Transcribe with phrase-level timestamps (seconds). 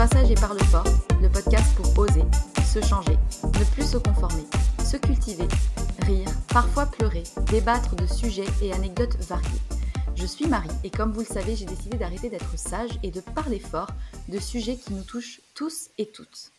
[0.00, 2.24] Bienvenue sur Sois sage et parle fort, le podcast pour oser,
[2.64, 4.44] se changer, ne plus se conformer,
[4.82, 5.46] se cultiver,
[6.06, 9.60] rire, parfois pleurer, débattre de sujets et anecdotes variés.
[10.14, 13.20] Je suis Marie et comme vous le savez, j'ai décidé d'arrêter d'être sage et de
[13.20, 13.90] parler fort
[14.28, 16.50] de sujets qui nous touchent tous et toutes.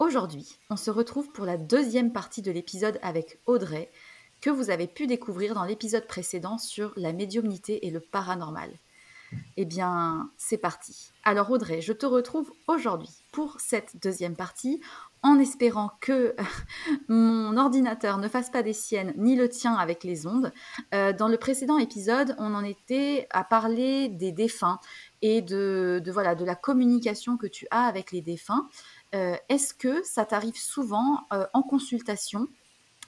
[0.00, 3.92] Aujourd'hui, on se retrouve pour la deuxième partie de l'épisode avec Audrey,
[4.40, 8.70] que vous avez pu découvrir dans l'épisode précédent sur la médiumnité et le paranormal.
[9.56, 11.12] Eh bien, c'est parti.
[11.24, 14.80] Alors Audrey, je te retrouve aujourd'hui pour cette deuxième partie
[15.22, 16.34] en espérant que
[17.08, 20.52] mon ordinateur ne fasse pas des siennes ni le tien avec les ondes.
[20.94, 24.78] Euh, dans le précédent épisode, on en était à parler des défunts
[25.22, 28.68] et de, voilà, de la communication que tu as avec les défunts.
[29.14, 32.48] Euh, est-ce que ça t'arrive souvent euh, en consultation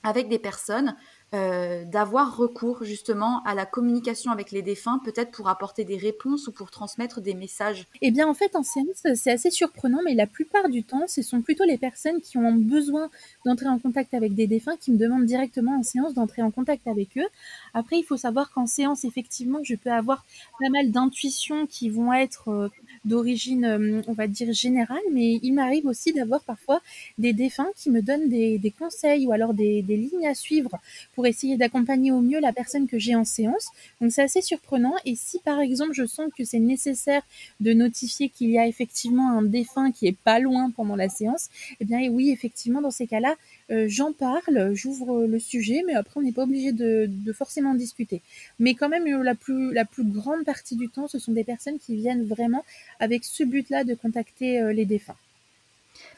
[0.04, 0.94] avec des personnes
[1.34, 6.46] euh, d'avoir recours justement à la communication avec les défunts, peut-être pour apporter des réponses
[6.46, 10.14] ou pour transmettre des messages Eh bien, en fait, en séance, c'est assez surprenant, mais
[10.14, 13.10] la plupart du temps, ce sont plutôt les personnes qui ont besoin
[13.44, 16.86] d'entrer en contact avec des défunts qui me demandent directement en séance d'entrer en contact
[16.86, 17.28] avec eux.
[17.72, 20.24] Après, il faut savoir qu'en séance, effectivement, je peux avoir
[20.60, 22.68] pas mal d'intuitions qui vont être euh,
[23.04, 26.80] d'origine, euh, on va dire, générale, mais il m'arrive aussi d'avoir parfois
[27.18, 30.70] des défunts qui me donnent des, conseils ou alors des, des lignes à suivre
[31.14, 33.68] pour essayer d'accompagner au mieux la personne que j'ai en séance.
[34.00, 34.94] Donc c'est assez surprenant.
[35.04, 37.22] Et si par exemple je sens que c'est nécessaire
[37.60, 41.48] de notifier qu'il y a effectivement un défunt qui est pas loin pendant la séance,
[41.80, 43.34] eh bien oui, effectivement, dans ces cas-là,
[43.70, 48.20] euh, j'en parle, j'ouvre le sujet, mais après on n'est pas obligé de, forcément discuter.
[48.58, 51.78] Mais quand même, la plus, la plus grande partie du temps, ce sont des personnes
[51.78, 52.64] qui viennent vraiment
[53.00, 55.16] avec ce but-là de contacter euh, les défunts.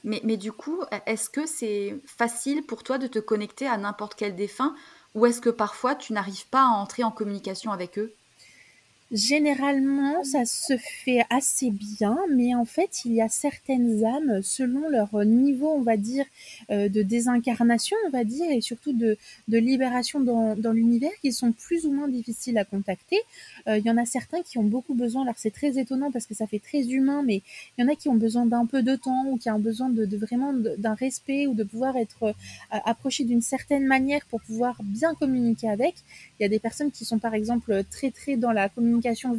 [0.04, 4.14] Mais, mais, du coup, est-ce que c'est facile pour toi de te connecter à n'importe
[4.14, 4.74] quel défunt
[5.14, 8.14] ou est-ce que parfois tu n'arrives pas à entrer en communication avec eux?
[9.12, 14.88] Généralement, ça se fait assez bien, mais en fait, il y a certaines âmes, selon
[14.88, 16.24] leur niveau, on va dire,
[16.72, 19.16] euh, de désincarnation, on va dire, et surtout de,
[19.46, 23.20] libération dans, l'univers, qui sont plus ou moins difficiles à contacter.
[23.68, 26.26] Euh, il y en a certains qui ont beaucoup besoin, alors c'est très étonnant parce
[26.26, 27.42] que ça fait très humain, mais
[27.78, 29.88] il y en a qui ont besoin d'un peu de temps ou qui ont besoin
[29.88, 32.32] de, vraiment d'un respect ou de pouvoir être euh,
[32.70, 35.94] approché d'une certaine manière pour pouvoir bien communiquer avec.
[36.40, 39.36] Il y a des personnes qui sont par exemple très très dans la communication communication.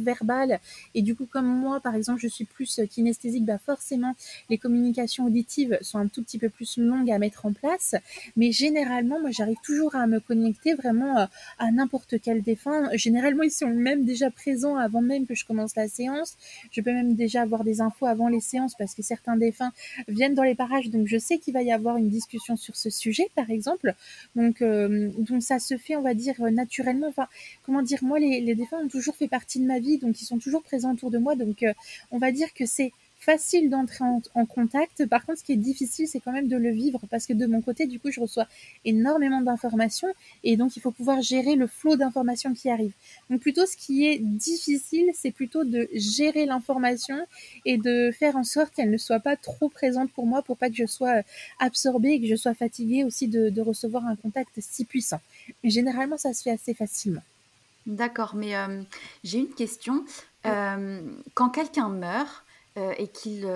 [0.94, 4.14] Et du coup, comme moi, par exemple, je suis plus kinesthésique, bah forcément,
[4.48, 7.94] les communications auditives sont un tout petit peu plus longues à mettre en place.
[8.36, 11.26] Mais généralement, moi, j'arrive toujours à me connecter vraiment euh,
[11.58, 12.88] à n'importe quel défunt.
[12.94, 16.36] Généralement, ils sont même déjà présents avant même que je commence la séance.
[16.70, 19.72] Je peux même déjà avoir des infos avant les séances parce que certains défunts
[20.08, 20.90] viennent dans les parages.
[20.90, 23.94] Donc, je sais qu'il va y avoir une discussion sur ce sujet, par exemple.
[24.36, 27.08] Donc, euh, donc ça se fait, on va dire, naturellement.
[27.08, 27.26] Enfin,
[27.64, 30.26] comment dire, moi, les, les défunts ont toujours fait partie de ma vie, donc ils
[30.26, 31.34] sont toujours présents autour de moi.
[31.34, 31.72] Donc euh,
[32.10, 35.06] on va dire que c'est facile d'entrer en, contact.
[35.06, 37.46] Par contre, ce qui est difficile, c'est quand même de le vivre parce que de
[37.46, 38.46] mon côté, du coup, je reçois
[38.84, 40.08] énormément d'informations
[40.44, 42.92] et donc il faut pouvoir gérer le flot d'informations qui arrive.
[43.28, 47.18] Donc plutôt, ce qui est difficile, c'est plutôt de gérer l'information
[47.64, 50.70] et de faire en sorte qu'elle ne soit pas trop présente pour moi pour pas
[50.70, 51.22] que je sois
[51.58, 55.20] absorbée et que je sois fatiguée aussi de, de recevoir un contact si puissant.
[55.64, 57.22] Mais généralement, ça se fait assez facilement.
[57.88, 58.54] D'accord, mais
[59.24, 60.04] j'ai une question.
[60.44, 62.44] quand quelqu'un meurt
[62.76, 63.50] et qu'il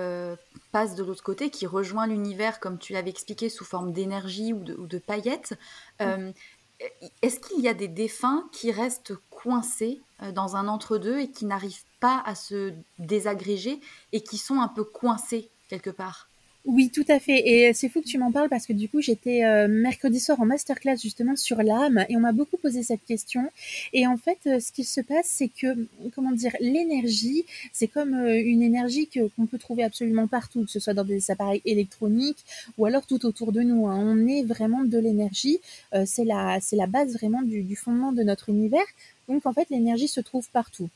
[0.71, 4.63] passe de l'autre côté, qu'il rejoint l'univers, comme tu l'avais expliqué, sous forme d'énergie ou
[4.63, 5.53] de, paillettes,
[5.99, 10.01] est-ce qu'il y a des défunts qui restent coincés
[10.33, 13.79] dans un entre-deux et qui n'arrivent pas à se désagréger
[14.13, 16.27] et qui sont un peu coincés quelque part?
[16.65, 17.45] Oui, tout à fait.
[17.45, 20.39] Et c'est fou que tu m'en parles parce que du coup, j'étais euh, mercredi soir
[20.39, 23.49] en masterclass justement sur l'âme et on m'a beaucoup posé cette question.
[23.91, 27.43] Et en fait, euh, ce qui se passe, c'est que, comment dire, l'énergie,
[27.73, 31.03] c'est comme euh, une énergie que, qu'on peut trouver absolument partout, que ce soit dans
[31.03, 32.45] des appareils électroniques
[32.77, 33.87] ou alors tout autour de nous.
[33.87, 33.99] Hein.
[33.99, 35.59] On est vraiment de l'énergie.
[36.05, 38.85] c'est la, c'est la base vraiment du, du fondement de notre univers.
[39.27, 40.89] Donc en fait, l'énergie se trouve partout.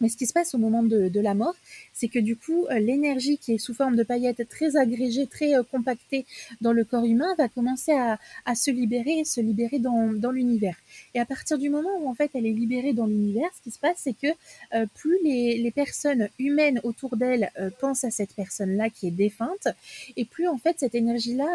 [0.00, 1.54] Mais ce qui se passe au moment de, la mort,
[1.92, 5.54] c'est que du coup, euh, l'énergie qui est sous forme de paillettes très agrégée, très
[5.54, 6.26] euh, compactée
[6.60, 8.18] dans le corps humain va commencer à,
[8.54, 10.76] se libérer se libérer dans, l'univers.
[11.14, 13.70] Et à partir du moment où en fait elle est libérée dans l'univers, ce qui
[13.70, 14.26] se passe, c'est que
[14.74, 17.50] euh, plus les, personnes humaines autour d'elle
[17.80, 19.66] pensent à cette personne-là qui est défunte,
[20.16, 21.46] et plus en fait cette énergie-là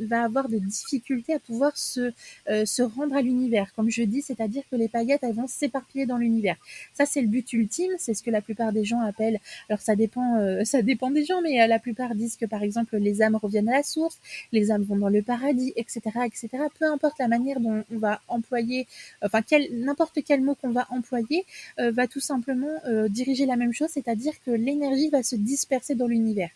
[0.00, 2.12] va avoir des difficultés à pouvoir se,
[2.46, 3.70] se rendre à l'univers.
[3.74, 6.56] Comme je dis, c'est-à-dire que les paillettes elles vont s'éparpiller dans l'univers.
[6.94, 9.40] Ça c'est le but ultime c'est ce que la plupart des gens appellent.
[9.68, 12.62] Alors ça dépend, euh, ça dépend des gens, mais euh, la plupart disent que par
[12.62, 14.18] exemple les âmes reviennent à la source,
[14.52, 16.48] les âmes vont dans le paradis, etc., etc.
[16.78, 18.86] Peu importe la manière dont on va employer,
[19.22, 19.40] enfin
[19.72, 21.44] n'importe quel mot qu'on va employer,
[21.78, 22.68] euh, va tout simplement
[23.08, 26.50] diriger la même chose, c'est-à-dire que l'énergie va se disperser dans l'univers.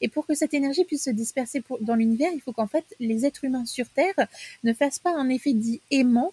[0.00, 3.26] Et pour que cette énergie puisse se disperser dans l'univers, il faut qu'en fait les
[3.26, 4.14] êtres humains sur Terre
[4.64, 6.32] ne fassent pas un effet dit aimant,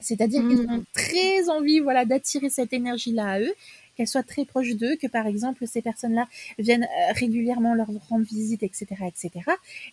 [0.00, 0.72] c'est-à-dire qu'ils mmh.
[0.72, 3.54] ont très envie voilà d'attirer cette énergie là à eux
[4.00, 6.26] qu'elles soient très proches d'eux, que par exemple ces personnes-là
[6.58, 9.30] viennent euh, régulièrement leur rendre visite, etc., etc.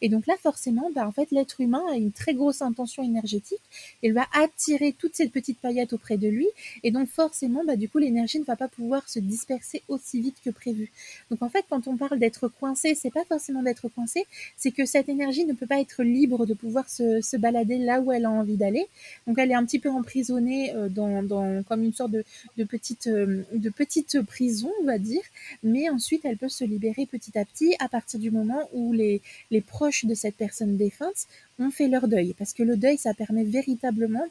[0.02, 3.60] Et donc là, forcément, bah, en fait, l'être humain a une très grosse intention énergétique.
[4.04, 6.48] Il va attirer toutes ces petites paillettes auprès de lui,
[6.84, 10.38] et donc forcément, bah, du coup, l'énergie ne va pas pouvoir se disperser aussi vite
[10.46, 10.90] que prévu.
[11.30, 14.26] Donc en fait, quand on parle d'être coincé, c'est pas forcément d'être coincé,
[14.56, 18.14] c'est que cette énergie ne peut pas être libre de pouvoir se, balader là où
[18.14, 18.88] elle a envie d'aller.
[19.28, 22.24] Donc elle est un petit peu emprisonnée euh, dans, dans, comme une sorte de,
[22.58, 25.22] de petite, euh, de petite prison, on va dire,
[25.64, 29.22] mais ensuite elle peut se libérer petit à petit à partir du moment où les,
[29.52, 31.28] les proches de cette personne défunte
[31.60, 32.34] ont fait leur deuil.
[32.38, 34.28] Parce que le deuil, ça permet véritablement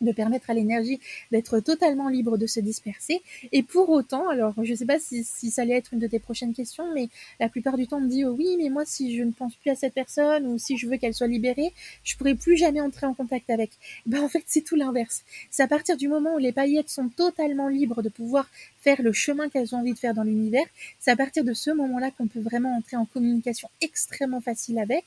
[0.00, 1.00] de permettre à l'énergie
[1.32, 3.22] d'être totalement libre de se disperser.
[3.52, 6.06] Et pour autant, alors je ne sais pas si, si, ça allait être une de
[6.06, 7.08] tes prochaines questions, mais
[7.40, 9.54] la plupart du temps on me dit oh oui, mais moi si je ne pense
[9.56, 12.80] plus à cette personne ou si je veux qu'elle soit libérée, je pourrais plus jamais
[12.80, 13.70] entrer en contact avec.
[14.06, 15.22] Ben en fait c'est tout l'inverse.
[15.50, 18.48] C'est à partir du moment où les paillettes sont totalement libres de pouvoir
[18.84, 20.66] faire le chemin qu'elles ont envie de faire dans l'univers,
[21.00, 25.04] c'est à partir de ce moment-là qu'on peut vraiment entrer en communication extrêmement facile avec,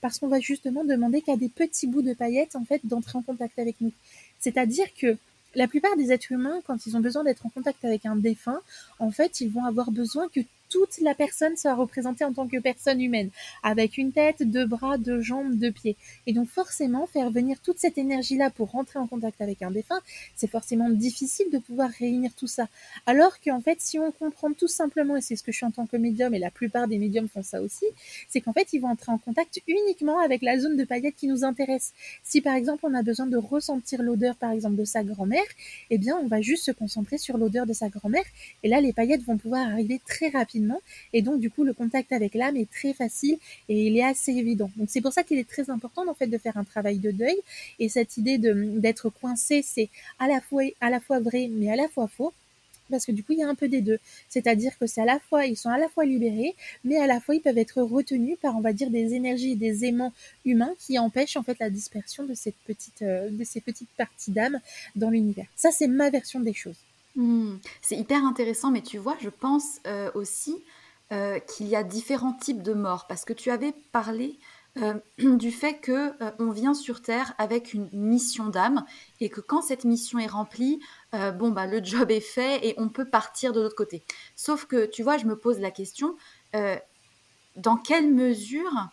[0.00, 3.22] parce qu'on va justement demander qu'à des petits bouts de paillettes en fait d'entrer en
[3.22, 3.92] contact avec nous.
[4.40, 5.16] C'est-à-dire que
[5.54, 8.60] la plupart des êtres humains, quand ils ont besoin d'être en contact avec un défunt,
[8.98, 10.40] en fait, ils vont avoir besoin que
[10.70, 13.30] toute la personne soit représentée en tant que personne humaine,
[13.62, 15.96] avec une tête, deux bras, deux jambes, deux pieds.
[16.26, 20.00] Et donc forcément, faire venir toute cette énergie-là pour rentrer en contact avec un défunt,
[20.36, 22.68] c'est forcément difficile de pouvoir réunir tout ça.
[23.06, 25.70] Alors qu'en fait, si on comprend tout simplement, et c'est ce que je suis en
[25.70, 27.84] tant que médium, et la plupart des médiums font ça aussi,
[28.28, 31.26] c'est qu'en fait, ils vont entrer en contact uniquement avec la zone de paillettes qui
[31.26, 31.92] nous intéresse.
[32.22, 35.42] Si par exemple, on a besoin de ressentir l'odeur, par exemple, de sa grand-mère,
[35.90, 38.24] eh bien, on va juste se concentrer sur l'odeur de sa grand-mère,
[38.62, 40.59] et là, les paillettes vont pouvoir arriver très rapidement,
[41.12, 43.38] et donc, du coup, le contact avec l'âme est très facile,
[43.68, 44.70] et il est assez évident.
[44.76, 47.10] Donc, c'est pour ça qu'il est très important, en fait, de faire un travail de
[47.10, 47.36] deuil,
[47.78, 49.88] et cette idée d'être coincé, c'est
[50.18, 52.32] à la fois, à la fois vrai, mais à la fois faux
[52.90, 53.98] parce que du coup il y a un peu des deux.
[54.28, 57.20] C'est-à-dire que c'est à la fois ils sont à la fois libérés, mais à la
[57.20, 60.12] fois ils peuvent être retenus par on va dire des énergies, des aimants
[60.44, 64.32] humains qui empêchent en fait la dispersion de cette petite euh, de ces petites parties
[64.32, 64.60] d'âme
[64.96, 65.46] dans l'univers.
[65.56, 66.76] Ça c'est ma version des choses.
[67.16, 67.56] Hmm.
[67.82, 70.64] c'est hyper intéressant, mais tu vois, je pense euh, aussi
[71.12, 74.38] euh, qu'il y a différents types de morts parce que tu avais parlé
[74.78, 78.84] euh, du fait que on vient sur Terre avec une mission d'âme
[79.20, 80.80] et que quand cette mission est remplie,
[81.12, 84.04] bon bah le job est fait et on peut partir de l'autre côté.
[84.36, 86.16] Sauf que tu vois, je me pose la question
[87.56, 88.88] dans quelle mesure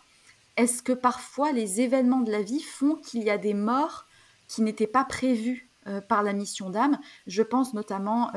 [0.56, 4.06] est-ce que parfois les événements de la vie font qu'il y a des morts
[4.48, 5.67] qui n'étaient pas prévues
[6.08, 6.98] par la mission d'âme.
[7.26, 8.30] Je pense notamment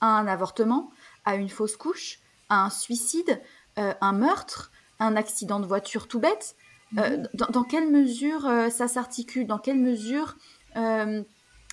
[0.00, 0.90] à un avortement,
[1.24, 3.40] à une fausse couche, à un suicide,
[3.76, 6.56] un meurtre un accident de voiture tout bête,
[6.98, 7.28] euh, mhm.
[7.50, 9.46] dans, quelle mesure euh, ça s'articule?
[9.46, 10.36] Dans quelle mesure
[10.76, 11.22] euh,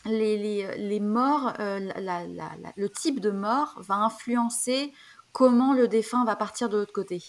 [0.06, 4.94] les, morts, le type de mort va influencer
[5.32, 7.24] comment le défunt va partir de l'autre côté?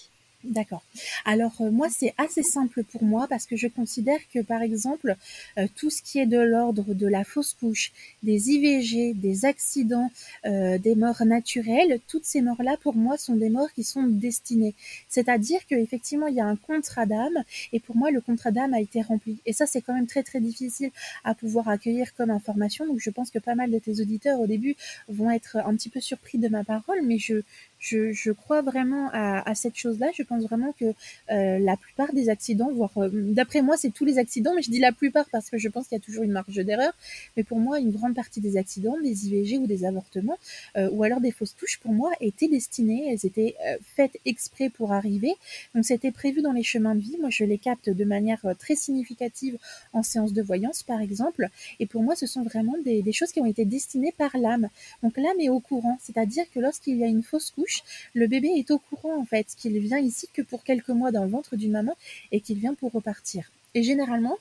[0.44, 0.84] D'accord.
[1.24, 5.16] Alors euh, moi c'est assez simple pour moi parce que je considère que par exemple
[5.58, 7.90] euh, tout ce qui est de l'ordre de la fausse couche,
[8.22, 10.10] des IVG, des accidents,
[10.44, 14.74] euh, des morts naturelles, toutes ces morts-là pour moi sont des morts qui sont destinées.
[15.08, 18.80] C'est-à-dire qu'effectivement il y a un contrat d'âme et pour moi le contrat d'âme a
[18.80, 19.38] été rempli.
[19.46, 20.90] Et ça c'est quand même très très difficile
[21.24, 22.86] à pouvoir accueillir comme information.
[22.86, 24.76] Donc je pense que pas mal de tes auditeurs au début
[25.08, 27.42] vont être un petit peu surpris de ma parole, mais je,
[27.78, 30.08] je, crois vraiment à, cette chose-là.
[30.26, 30.86] Pense vraiment que
[31.30, 34.70] euh, la plupart des accidents, voire euh, d'après moi, c'est tous les accidents, mais je
[34.70, 36.92] dis la plupart parce que je pense qu'il y a toujours une marge d'erreur.
[37.36, 40.38] Mais pour moi, une grande partie des accidents, des IVG ou des avortements,
[40.76, 43.56] euh, ou alors des fausses touches, pour moi, étaient destinées, elles étaient
[43.96, 45.32] faites exprès pour arriver.
[45.74, 47.16] Donc c'était prévu dans les chemins de vie.
[47.20, 49.58] Moi, je les capte de manière très significative
[49.92, 51.48] en séance de voyance, par exemple.
[51.80, 54.68] Et pour moi, ce sont vraiment des, choses qui ont été destinées par l'âme.
[55.02, 57.82] Donc l'âme est au courant, c'est-à-dire que lorsqu'il y a une fausse couche,
[58.14, 59.98] le bébé est au courant en fait qu'il vient
[60.32, 61.96] que pour quelques mois dans le ventre d'une maman
[62.32, 63.50] et qu'il vient pour repartir.
[63.74, 64.38] Et généralement,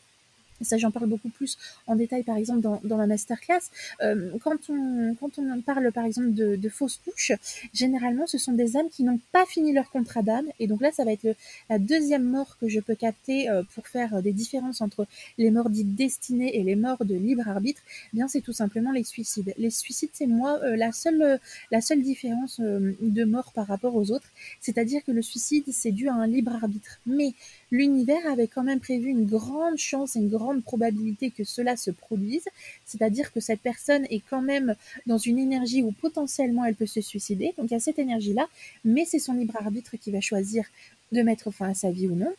[0.61, 1.57] ça j'en parle beaucoup plus
[1.87, 3.59] en détail par exemple dans, dans ma masterclass,
[4.01, 7.33] euh, quand, on, quand on parle par exemple de, de, fausses couches,
[7.73, 10.91] généralement ce sont des âmes qui n'ont pas fini leur contrat d'âme, et donc là
[10.91, 11.35] ça va être
[11.69, 15.07] la deuxième mort que je peux capter euh, pour faire des différences entre
[15.37, 17.81] les morts dites destinées et les morts de libre arbitre,
[18.13, 19.53] eh bien c'est tout simplement les suicides.
[19.57, 21.39] Les suicides c'est moi euh, la, seule,
[21.71, 24.29] la seule différence de mort par rapport aux autres,
[24.61, 27.33] c'est-à-dire que le suicide c'est dû à un libre arbitre, mais
[27.75, 31.91] l'univers avait quand même prévu une grande chance et une grande probabilité que cela se
[31.91, 32.45] produise,
[32.85, 37.01] c'est-à-dire que cette personne est quand même dans une énergie où potentiellement elle peut se
[37.01, 38.47] suicider, donc il y a cette énergie-là,
[38.83, 40.65] mais c'est son libre arbitre qui va choisir
[41.11, 42.33] de mettre fin à sa vie ou non.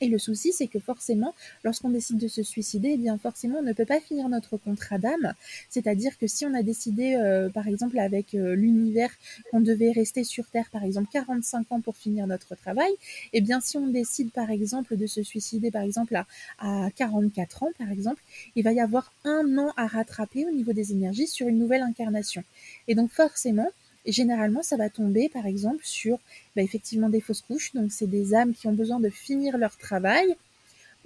[0.00, 3.62] Et le souci, c'est que forcément, lorsqu'on décide de se suicider, eh bien forcément, on
[3.62, 5.34] ne peut pas finir notre contrat d'âme.
[5.68, 9.10] C'est-à-dire que si on a décidé, euh, par exemple, avec euh, l'univers,
[9.50, 12.90] qu'on devait rester sur Terre, par exemple, 45 ans pour finir notre travail,
[13.32, 16.26] eh bien si on décide, par exemple, de se suicider, par exemple, à,
[16.58, 18.22] à 44 ans, par exemple,
[18.56, 21.82] il va y avoir un an à rattraper au niveau des énergies sur une nouvelle
[21.82, 22.42] incarnation.
[22.88, 23.68] Et donc forcément,
[24.06, 26.18] généralement, ça va tomber, par exemple, sur
[26.56, 27.72] bah, effectivement des fausses couches.
[27.74, 30.36] Donc, c'est des âmes qui ont besoin de finir leur travail.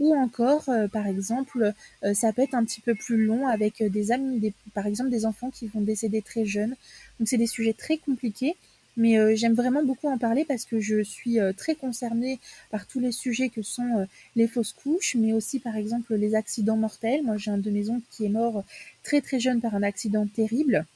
[0.00, 1.72] Ou encore, euh, par exemple,
[2.02, 4.86] euh, ça peut être un petit peu plus long avec euh, des âmes, des, par
[4.86, 6.74] exemple, des enfants qui vont décéder très jeunes.
[7.18, 8.56] Donc, c'est des sujets très compliqués.
[8.96, 12.38] Mais j'aime vraiment beaucoup en parler parce que je suis très concernée
[12.70, 16.76] par tous les sujets que sont les fausses couches, mais aussi par exemple les accidents
[16.76, 17.24] mortels.
[17.24, 18.62] Moi, j'ai un de mes oncles qui est mort
[19.02, 20.86] très très jeune par un accident terrible.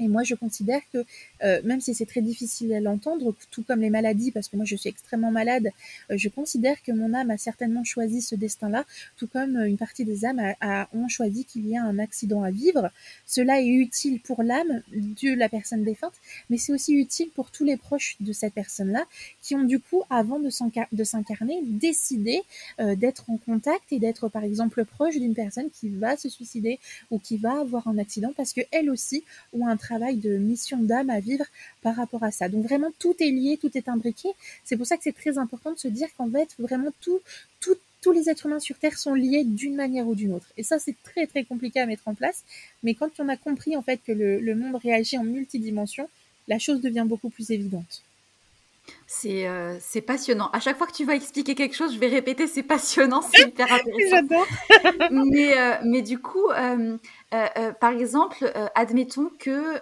[0.00, 1.04] Et moi, je considère que,
[1.42, 4.64] euh, même si c'est très difficile à l'entendre, tout comme les maladies, parce que moi
[4.64, 5.68] je suis extrêmement malade,
[6.10, 8.84] euh, je considère que mon âme a certainement choisi ce destin-là,
[9.16, 12.42] tout comme euh, une partie des âmes a, ont choisi qu'il y a un accident
[12.42, 12.90] à vivre.
[13.26, 16.14] Cela est utile pour l'âme de la personne défunte,
[16.48, 19.04] mais c'est aussi utile pour tous les proches de cette personne-là,
[19.42, 20.50] qui ont du coup, avant de
[21.04, 22.42] s'incarner, décidé
[22.78, 26.78] d'être en contact et d'être par exemple proche d'une personne qui va se suicider
[27.10, 31.10] ou qui va avoir un accident, parce qu'elles aussi ont un travail de mission d'âme
[31.10, 31.46] à vivre
[31.82, 32.48] par rapport à ça.
[32.48, 34.28] Donc vraiment, tout est lié, tout est imbriqué.
[34.64, 37.20] C'est pour ça que c'est très important de se dire qu'en fait, vraiment, tout,
[37.60, 40.50] tout, tous les êtres humains sur Terre sont liés d'une manière ou d'une autre.
[40.58, 42.44] Et ça, c'est très très compliqué à mettre en place.
[42.82, 46.08] Mais quand on a compris en fait que le, le monde réagit en multidimension,
[46.48, 48.02] la chose devient beaucoup plus évidente.
[49.24, 50.50] Euh, c'est passionnant.
[50.52, 53.42] À chaque fois que tu vas expliquer quelque chose, je vais répéter c'est passionnant, c'est
[53.48, 54.10] hyper intéressant.
[54.10, 54.46] J'adore.
[55.10, 56.96] mais, euh, mais du coup, euh,
[57.80, 59.80] par exemple, admettons que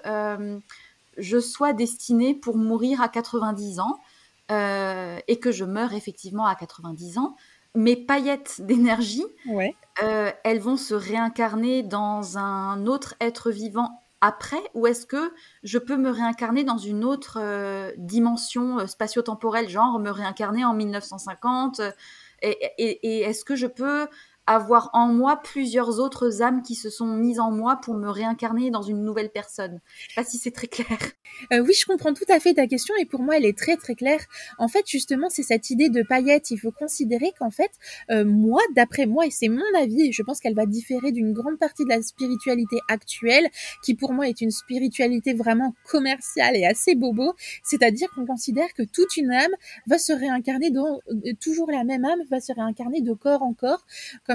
[1.16, 3.98] je sois destinée pour mourir à 90 ans
[4.48, 7.36] et que je meurs effectivement à 90 ans.
[7.74, 9.26] Mes paillettes d'énergie,
[9.96, 15.32] elles vont se réincarner dans un autre être vivant après ou est-ce que
[15.62, 20.74] je peux me réincarner dans une autre euh, dimension euh, spatio-temporelle, genre me réincarner en
[20.74, 21.90] 1950 euh,
[22.42, 24.06] et est-ce que je peux
[24.46, 28.70] avoir en moi plusieurs autres âmes qui se sont mises en moi pour me réincarner
[28.70, 29.80] dans une nouvelle personne.
[29.98, 30.86] Je sais pas si c'est très clair.
[31.52, 33.76] Euh, oui, je comprends tout à fait ta question et pour moi elle est très
[33.76, 34.24] très claire.
[34.58, 36.50] En fait, justement, c'est cette idée de paillettes.
[36.50, 37.70] Il faut considérer qu'en fait,
[38.10, 41.58] euh, moi, d'après moi, et c'est mon avis, je pense qu'elle va différer d'une grande
[41.58, 43.48] partie de la spiritualité actuelle,
[43.84, 48.82] qui pour moi est une spiritualité vraiment commerciale et assez bobo, c'est-à-dire qu'on considère que
[48.82, 49.52] toute une âme
[49.86, 53.52] va se réincarner dans euh, toujours la même âme va se réincarner de corps en
[53.52, 53.84] corps,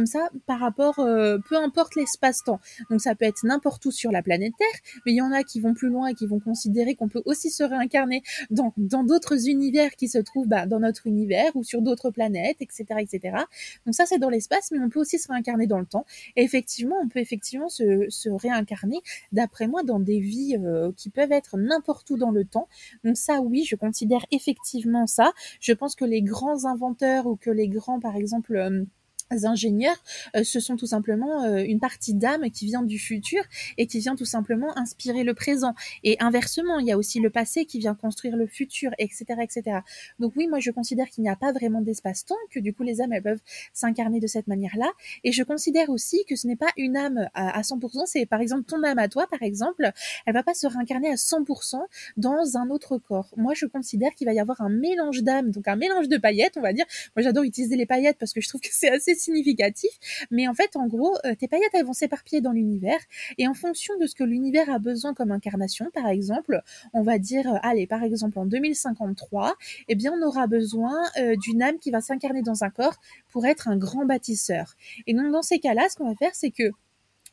[0.05, 2.59] ça par rapport, euh, peu importe l'espace-temps.
[2.89, 4.67] Donc ça peut être n'importe où sur la planète Terre,
[5.05, 7.21] mais il y en a qui vont plus loin et qui vont considérer qu'on peut
[7.25, 11.81] aussi se réincarner dans d'autres univers qui se trouvent bah, dans notre univers ou sur
[11.81, 13.37] d'autres planètes, etc., etc.
[13.85, 16.05] Donc ça c'est dans l'espace, mais on peut aussi se réincarner dans le temps.
[16.35, 21.09] Et effectivement, on peut effectivement se, se réincarner, d'après moi, dans des vies euh, qui
[21.09, 22.67] peuvent être n'importe où dans le temps.
[23.03, 25.33] Donc ça, oui, je considère effectivement ça.
[25.59, 28.83] Je pense que les grands inventeurs ou que les grands, par exemple, euh,
[29.31, 30.01] ingénieurs,
[30.35, 33.43] euh, ce sont tout simplement euh, une partie d'âme qui vient du futur
[33.77, 35.73] et qui vient tout simplement inspirer le présent.
[36.03, 39.79] Et inversement, il y a aussi le passé qui vient construire le futur, etc., etc.
[40.19, 43.01] Donc oui, moi je considère qu'il n'y a pas vraiment d'espace-temps, que du coup les
[43.01, 43.41] âmes elles peuvent
[43.73, 44.89] s'incarner de cette manière-là.
[45.23, 48.63] Et je considère aussi que ce n'est pas une âme à, 100%, c'est par exemple
[48.63, 49.91] ton âme à toi, par exemple,
[50.25, 51.81] elle va pas se réincarner à 100%
[52.17, 53.29] dans un autre corps.
[53.37, 56.57] Moi je considère qu'il va y avoir un mélange d'âmes, donc un mélange de paillettes,
[56.57, 56.85] on va dire.
[57.15, 59.91] Moi j'adore utiliser les paillettes parce que je trouve que c'est assez significatif,
[60.31, 62.99] mais en fait, en gros, euh, tes paillettes, elles vont s'éparpiller dans l'univers,
[63.37, 66.61] et en fonction de ce que l'univers a besoin comme incarnation, par exemple,
[66.93, 69.55] on va dire, euh, allez, par exemple, en 2053,
[69.87, 72.95] eh bien, on aura besoin euh, d'une âme qui va s'incarner dans un corps
[73.29, 74.75] pour être un grand bâtisseur.
[75.07, 76.71] Et donc, dans ces cas-là, ce qu'on va faire, c'est que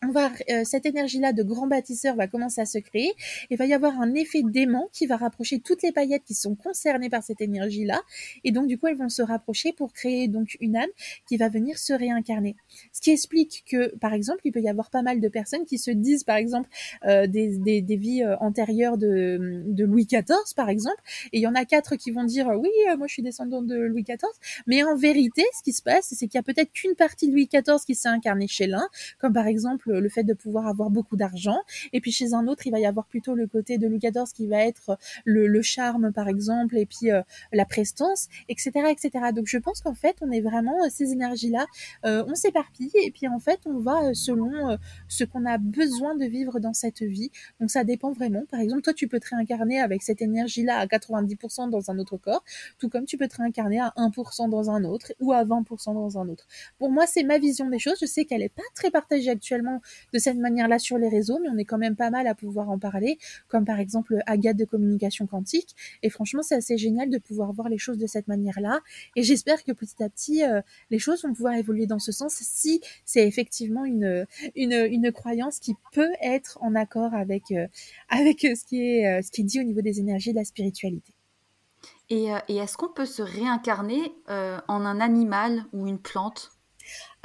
[0.04, 3.12] on va, euh, cette énergie-là de grand bâtisseur va commencer à se créer.
[3.50, 6.54] Il va y avoir un effet d'aimant qui va rapprocher toutes les paillettes qui sont
[6.54, 8.00] concernées par cette énergie-là.
[8.44, 10.90] Et donc, du coup, elles vont se rapprocher pour créer donc une âme
[11.26, 12.54] qui va venir se réincarner.
[12.92, 15.78] Ce qui explique que, par exemple, il peut y avoir pas mal de personnes qui
[15.78, 16.68] se disent, par exemple,
[17.04, 21.02] euh, des, des, des, vies euh, antérieures de, de, Louis XIV, par exemple.
[21.32, 23.74] Et il y en a quatre qui vont dire, oui, moi, je suis descendant de
[23.74, 24.18] Louis XIV.
[24.68, 27.32] Mais en vérité, ce qui se passe, c'est qu'il y a peut-être qu'une partie de
[27.32, 30.90] Louis XIV qui s'est incarnée chez l'un, comme par exemple le fait de pouvoir avoir
[30.90, 31.59] beaucoup d'argent.
[31.92, 34.33] Et puis chez un autre, il va y avoir plutôt le côté de Louis XIV
[34.35, 37.22] qui va être le, charme, par exemple, et puis euh,
[37.53, 39.11] la prestance, etc., etc.
[39.35, 41.66] Donc je pense qu'en fait, on est vraiment euh, ces énergies-là,
[42.05, 46.24] euh, on s'éparpille et puis en fait, on va selon ce qu'on a besoin de
[46.24, 47.31] vivre dans cette vie.
[47.61, 48.44] Donc ça dépend vraiment.
[48.51, 52.16] Par exemple, toi, tu peux te réincarner avec cette énergie-là à 90% dans un autre
[52.16, 52.44] corps,
[52.79, 56.18] tout comme tu peux te réincarner à 1% dans un autre ou à 20% dans
[56.18, 56.46] un autre.
[56.79, 57.98] Pour moi, c'est ma vision des choses.
[58.01, 59.78] Je sais qu'elle est pas très partagée actuellement
[60.12, 62.71] de cette manière-là sur les réseaux, mais on est quand même pas mal à pouvoir
[62.71, 65.75] en parler, comme par exemple Agathe de communication quantique.
[66.03, 68.81] Et franchement, c'est assez génial de pouvoir voir les choses de cette manière-là.
[69.17, 70.61] Et j'espère que petit à petit, euh,
[70.91, 75.75] les choses vont pouvoir évoluer dans ce sens si c'est effectivement une, une, croyance qui
[75.93, 77.67] peut être en accord avec, euh,
[78.09, 80.38] avec ce, qui est, euh, ce qui est dit au niveau des énergies et de
[80.38, 81.12] la spiritualité.
[82.11, 86.53] Et est-ce qu'on peut se réincarner en un animal ou une plante?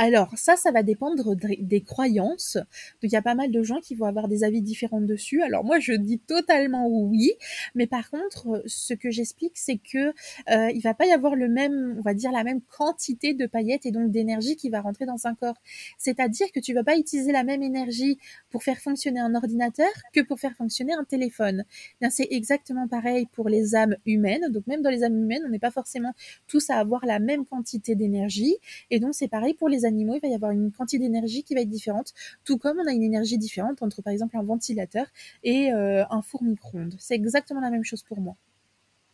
[0.04, 2.56] Alors ça, ça va dépendre des croyances.
[2.56, 5.42] Donc il y a pas mal de gens qui vont avoir des avis différents dessus.
[5.42, 7.32] Alors moi, je dis totalement oui,
[7.74, 10.14] mais par contre, ce que j'explique, c'est que
[10.50, 13.46] euh, il va pas y avoir le même, on va dire la même quantité de
[13.46, 15.56] paillettes et donc d'énergie qui va rentrer dans un corps.
[15.98, 18.18] C'est-à-dire que tu vas pas utiliser la même énergie
[18.50, 21.64] pour faire fonctionner un ordinateur que pour faire fonctionner un téléphone.
[22.10, 24.52] C'est exactement pareil pour les âmes humaines.
[24.52, 26.14] Donc même dans les âmes humaines, on n'est pas forcément
[26.48, 28.56] tous à avoir la même quantité d'énergie.
[28.92, 31.56] Et donc c'est pareil pour les animaux, il va y avoir une quantité d'énergie qui
[31.56, 35.06] va être différente, tout comme on a une énergie différente entre par exemple un ventilateur
[35.44, 36.96] et euh, un four micro-ondes.
[37.00, 38.36] C'est exactement la même chose pour moi.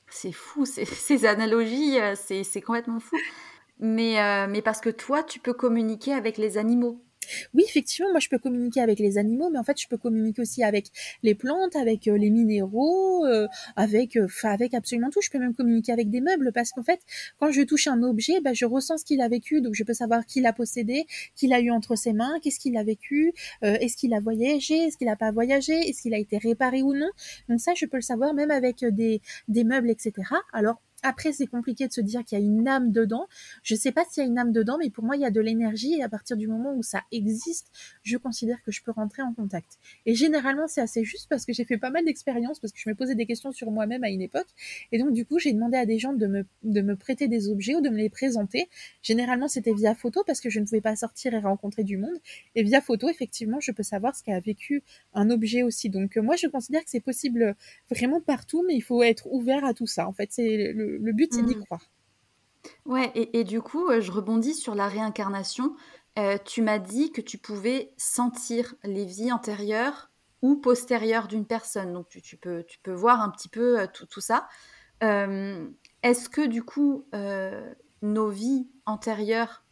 [0.09, 3.15] C'est fou, ces analogies, euh, c'est complètement fou.
[3.79, 7.01] Mais, euh, mais parce que toi, tu peux communiquer avec les animaux.
[7.53, 10.41] Oui, effectivement, moi je peux communiquer avec les animaux, mais en fait je peux communiquer
[10.41, 10.87] aussi avec
[11.23, 15.21] les plantes, avec euh, les minéraux, euh, avec, euh, avec absolument tout.
[15.21, 16.99] Je peux même communiquer avec des meubles parce qu'en fait,
[17.39, 19.93] quand je touche un objet, bah, je ressens ce qu'il a vécu, donc je peux
[19.93, 23.97] savoir qui l'a possédé, qui l'a eu entre ses mains, qu'est-ce qu'il a vécu, est-ce
[23.97, 27.09] qu'il a voyagé, est-ce qu'il n'a pas voyagé, est-ce qu'il a été réparé ou non.
[27.49, 30.13] Donc ça, je peux le savoir même avec des, des meubles, etc.
[30.53, 33.27] Alors après, c'est compliqué de se dire qu'il y a une âme dedans.
[33.63, 35.25] Je ne sais pas s'il y a une âme dedans, mais pour moi, il y
[35.25, 37.67] a de l'énergie et à partir du moment où ça existe,
[38.03, 39.77] je considère que je peux rentrer en contact.
[40.05, 42.89] Et généralement, c'est assez juste parce que j'ai fait pas mal d'expériences, parce que je
[42.89, 44.47] me posais des questions sur moi-même à une époque.
[44.91, 47.49] Et donc, du coup, j'ai demandé à des gens de me, de me prêter des
[47.49, 48.69] objets ou de me les présenter.
[49.01, 52.17] Généralement, c'était via photo parce que je ne pouvais pas sortir et rencontrer du monde.
[52.55, 54.83] Et via photo, effectivement, je peux savoir ce qu'a vécu
[55.13, 55.89] un objet aussi.
[55.89, 57.55] Donc, moi, je considère que c'est possible
[57.89, 60.07] vraiment partout, mais il faut être ouvert à tout ça.
[60.07, 61.65] En fait, c'est le le, but, c'est d'y mmh.
[61.65, 61.81] croire.
[62.85, 65.75] Ouais, et, du coup, euh, je rebondis sur la réincarnation.
[66.17, 71.93] Euh, tu m'as dit que tu pouvais sentir les vies antérieures ou postérieures d'une personne.
[71.93, 74.47] Donc, tu, peux, tu peux voir un petit peu euh, tout, ça.
[75.01, 77.05] Est-ce que, du coup,
[78.01, 79.63] nos vies antérieures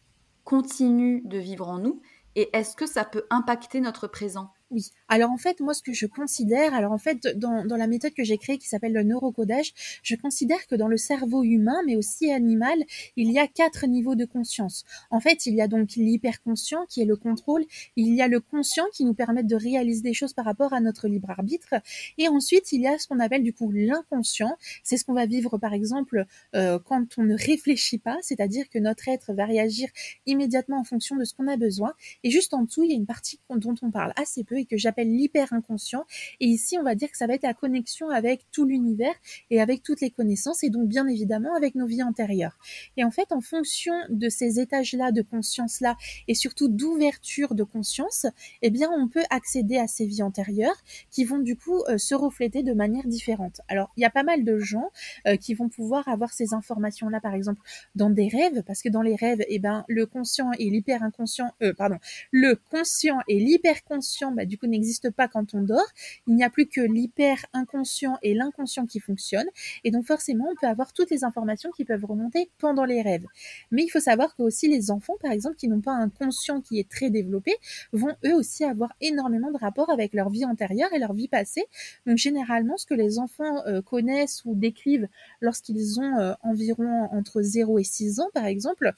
[0.43, 2.01] continuent de vivre en nous?
[2.35, 4.53] Et est-ce que ça peut impacter notre présent?
[4.69, 4.91] Oui.
[5.07, 8.13] Alors en fait, moi, ce que je considère, alors en fait, dans, dans la méthode
[8.13, 11.95] que j'ai créée qui s'appelle le neurocodage, je considère que dans le cerveau humain, mais
[11.95, 12.77] aussi animal,
[13.15, 14.83] il y a quatre niveaux de conscience.
[15.09, 17.63] En fait, il y a donc l'hyperconscient qui est le contrôle,
[17.95, 20.81] il y a le conscient qui nous permet de réaliser des choses par rapport à
[20.81, 21.75] notre libre arbitre,
[22.17, 24.57] et ensuite il y a ce qu'on appelle du coup l'inconscient.
[24.83, 26.25] C'est ce qu'on va vivre par exemple
[26.55, 29.87] euh, quand on ne réfléchit pas, c'est-à-dire que notre être va réagir
[30.25, 31.93] immédiatement en fonction de ce qu'on a besoin.
[32.23, 34.65] Et juste en dessous, il y a une partie dont on parle assez peu et
[34.65, 36.05] que j'appelle l'hyper inconscient.
[36.39, 39.13] Et ici, on va dire que ça va être la connexion avec tout l'univers
[39.49, 42.57] et avec toutes les connaissances et donc bien évidemment avec nos vies antérieures.
[42.97, 48.25] Et en fait, en fonction de ces étages-là de conscience-là et surtout d'ouverture de conscience,
[48.61, 50.77] eh bien, on peut accéder à ces vies antérieures
[51.11, 53.61] qui vont du coup euh, se refléter de manière différente.
[53.67, 54.89] Alors, il y a pas mal de gens
[55.27, 57.61] euh, qui vont pouvoir avoir ces informations-là, par exemple,
[57.95, 61.53] dans des rêves, parce que dans les rêves, eh ben, le conscient et l'hyper inconscient,
[61.61, 61.97] euh, pardon,
[62.31, 65.87] le conscient et l'hyper conscient, bah, du coup n'existe pas quand on dort.
[66.27, 69.49] Il n'y a plus que l'hyper inconscient et l'inconscient qui fonctionnent.
[69.83, 73.25] Et donc forcément, on peut avoir toutes les informations qui peuvent remonter pendant les rêves.
[73.71, 76.61] Mais il faut savoir que aussi les enfants, par exemple, qui n'ont pas un conscient
[76.61, 77.53] qui est très développé,
[77.93, 81.65] vont eux aussi avoir énormément de rapports avec leur vie antérieure et leur vie passée.
[82.05, 85.07] Donc généralement, ce que les enfants euh, connaissent ou décrivent
[85.41, 88.93] lorsqu'ils ont euh, environ entre 0 et 6 ans, par exemple,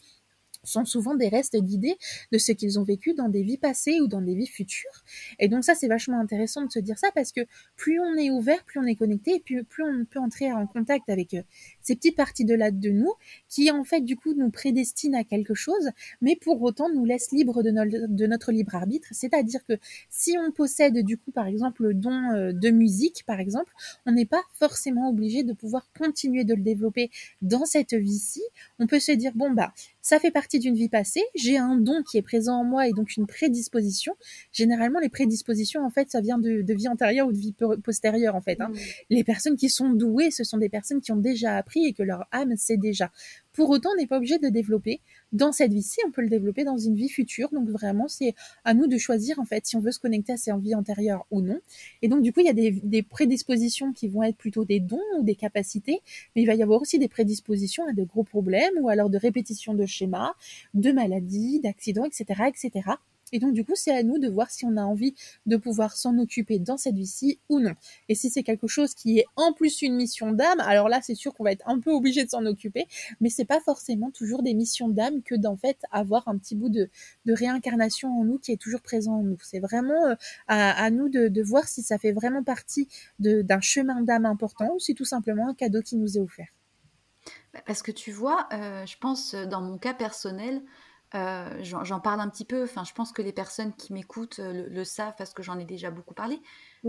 [0.63, 1.97] sont souvent des restes d'idées
[2.31, 5.03] de ce qu'ils ont vécu dans des vies passées ou dans des vies futures.
[5.39, 7.41] Et donc ça, c'est vachement intéressant de se dire ça parce que
[7.75, 10.67] plus on est ouvert, plus on est connecté, et plus, plus on peut entrer en
[10.67, 11.41] contact avec euh,
[11.89, 13.13] ces petites parties de là de nous
[13.47, 15.89] qui en fait du coup nous prédestinent à quelque chose,
[16.21, 19.07] mais pour autant nous laissent libres de, de notre libre arbitre.
[19.11, 19.73] C'est-à-dire que
[20.09, 23.73] si on possède du coup par exemple le don euh, de musique par exemple,
[24.05, 27.09] on n'est pas forcément obligé de pouvoir continuer de le développer
[27.41, 28.43] dans cette vie-ci.
[28.77, 29.73] On peut se dire bon bah
[30.09, 32.93] ça fait partie d'une vie passée, j'ai un don qui est présent en moi et
[32.93, 34.15] donc une prédisposition.
[34.51, 38.41] Généralement, les prédispositions, en fait, ça vient de, vie antérieure ou de vie postérieure, en
[38.41, 38.59] fait.
[38.59, 38.69] Hein.
[38.69, 38.77] Mmh.
[39.11, 42.03] Les personnes qui sont douées, ce sont des personnes qui ont déjà appris et que
[42.03, 43.11] leur âme sait déjà.
[43.53, 46.63] Pour autant, on n'est pas obligé de développer dans cette vie-ci, on peut le développer
[46.63, 47.49] dans une vie future.
[47.51, 50.37] Donc vraiment, c'est à nous de choisir en fait si on veut se connecter à
[50.37, 51.59] ses vies antérieures ou non.
[52.01, 54.99] Et donc du coup, il y a des, prédispositions qui vont être plutôt des dons
[55.17, 56.01] ou des capacités,
[56.35, 59.17] mais il va y avoir aussi des prédispositions à de gros problèmes ou alors de
[59.17, 60.33] répétition de schémas,
[60.73, 62.91] de maladies, d'accidents, etc., etc.
[63.31, 65.15] Et donc, du coup, c'est à nous de voir si on a envie
[65.45, 67.73] de pouvoir s'en occuper dans cette vie-ci ou non.
[68.07, 71.15] Et si c'est quelque chose qui est en plus une mission d'âme, alors là, c'est
[71.15, 72.87] sûr qu'on va être un peu obligé de s'en occuper,
[73.21, 76.69] mais c'est pas forcément toujours des missions d'âme que d'en fait avoir un petit bout
[76.69, 76.89] de,
[77.27, 79.37] réincarnation en nous qui est toujours présent en nous.
[79.43, 80.15] C'est vraiment euh,
[80.47, 82.87] à, nous de, voir si ça fait vraiment partie
[83.19, 86.49] d'un chemin d'âme important ou si tout simplement un cadeau qui nous est offert.
[87.65, 90.61] Parce que tu vois, euh, je pense dans mon cas personnel,
[91.15, 94.67] euh, j'en parle un petit peu, enfin, je pense que les personnes qui m'écoutent euh,
[94.69, 96.39] le, savent parce que j'en ai déjà beaucoup parlé,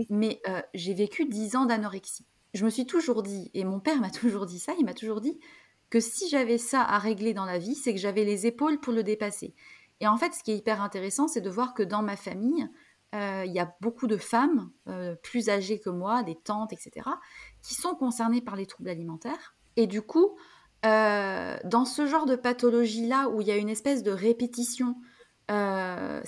[0.09, 2.25] mais euh, j'ai vécu 10 ans d'anorexie.
[2.53, 5.21] Je me suis toujours dit, et mon père m'a toujours dit ça, il m'a toujours
[5.21, 5.39] dit
[5.89, 8.93] que si j'avais ça à régler dans la vie, c'est que j'avais les épaules pour
[8.93, 9.55] le dépasser.
[9.99, 12.67] Et en fait, ce qui est hyper intéressant, c'est de voir que dans ma famille,
[13.13, 14.71] il y a beaucoup de femmes
[15.21, 17.09] plus âgées que moi, des tantes, etc.,
[17.61, 19.53] qui sont concernées par les troubles alimentaires.
[19.75, 20.37] Et du coup,
[20.85, 24.95] euh, dans ce genre de pathologie-là où il y a une espèce de répétition,
[25.51, 26.21] euh,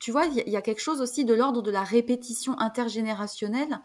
[0.00, 3.80] tu vois, il y, a quelque chose aussi de l'ordre de la répétition intergénérationnelle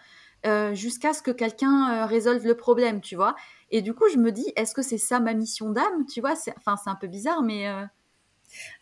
[0.46, 3.36] euh, jusqu'à ce que quelqu'un résolve le problème, tu vois.
[3.70, 6.34] Et du coup, je me dis, est-ce que c'est ça ma mission d'âme, tu vois?
[6.58, 7.68] Enfin, c'est un peu bizarre, mais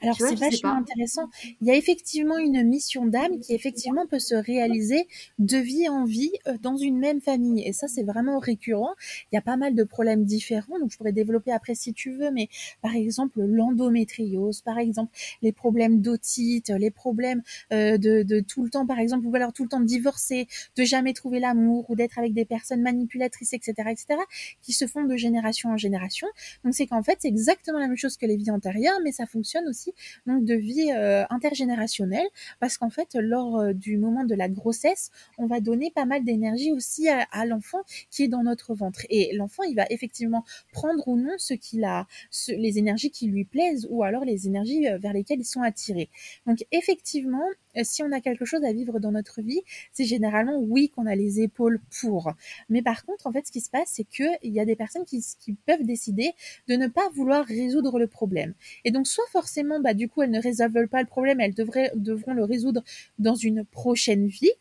[0.01, 1.29] alors c'est vachement intéressant.
[1.61, 5.07] Il y a effectivement une mission d'âme qui effectivement peut se réaliser
[5.39, 7.67] de vie en vie euh, dans une même famille.
[7.67, 8.93] Et ça c'est vraiment récurrent.
[9.31, 12.13] Il y a pas mal de problèmes différents, donc je pourrais développer après si tu
[12.13, 12.49] veux, mais
[12.81, 18.69] par exemple l'endométriose, par exemple les problèmes d'otite, les problèmes euh, de, de, tout le
[18.69, 21.95] temps, par exemple, ou alors tout le temps de divorcer, de jamais trouver l'amour ou
[21.95, 24.19] d'être avec des personnes manipulatrices, etc., etc.,
[24.61, 26.27] qui se font de génération en génération.
[26.63, 29.25] Donc c'est qu'en fait c'est exactement la même chose que les vies antérieures, mais ça
[29.25, 29.93] fonctionne aussi
[30.25, 32.27] donc de vie euh, intergénérationnelle
[32.59, 36.23] parce qu'en fait lors euh, du moment de la grossesse, on va donner pas mal
[36.23, 41.07] d'énergie aussi à, l'enfant qui est dans notre ventre et l'enfant il va effectivement prendre
[41.07, 42.07] ou non ce qu'il a,
[42.49, 46.09] les énergies qui lui plaisent ou alors les énergies euh, vers lesquelles ils sont attirés.
[46.45, 47.45] Donc effectivement,
[47.83, 49.61] si on a quelque chose à vivre dans notre vie,
[49.93, 52.33] c'est généralement oui qu'on a les épaules pour.
[52.69, 54.75] Mais par contre, en fait, ce qui se passe, c'est que il y a des
[54.75, 56.33] personnes qui, qui peuvent décider
[56.67, 58.53] de ne pas vouloir résoudre le problème.
[58.85, 59.48] Et donc, soit forcément,
[59.83, 62.83] bah, du coup, elles ne résolvent pas le problème, elles devraient, devront le résoudre
[63.17, 64.51] dans une prochaine vie.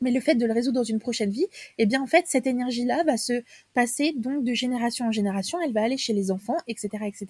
[0.00, 2.46] Mais le fait de le résoudre dans une prochaine vie, eh bien en fait cette
[2.46, 3.42] énergie-là va se
[3.74, 7.26] passer donc de génération en génération, elle va aller chez les enfants, etc., etc.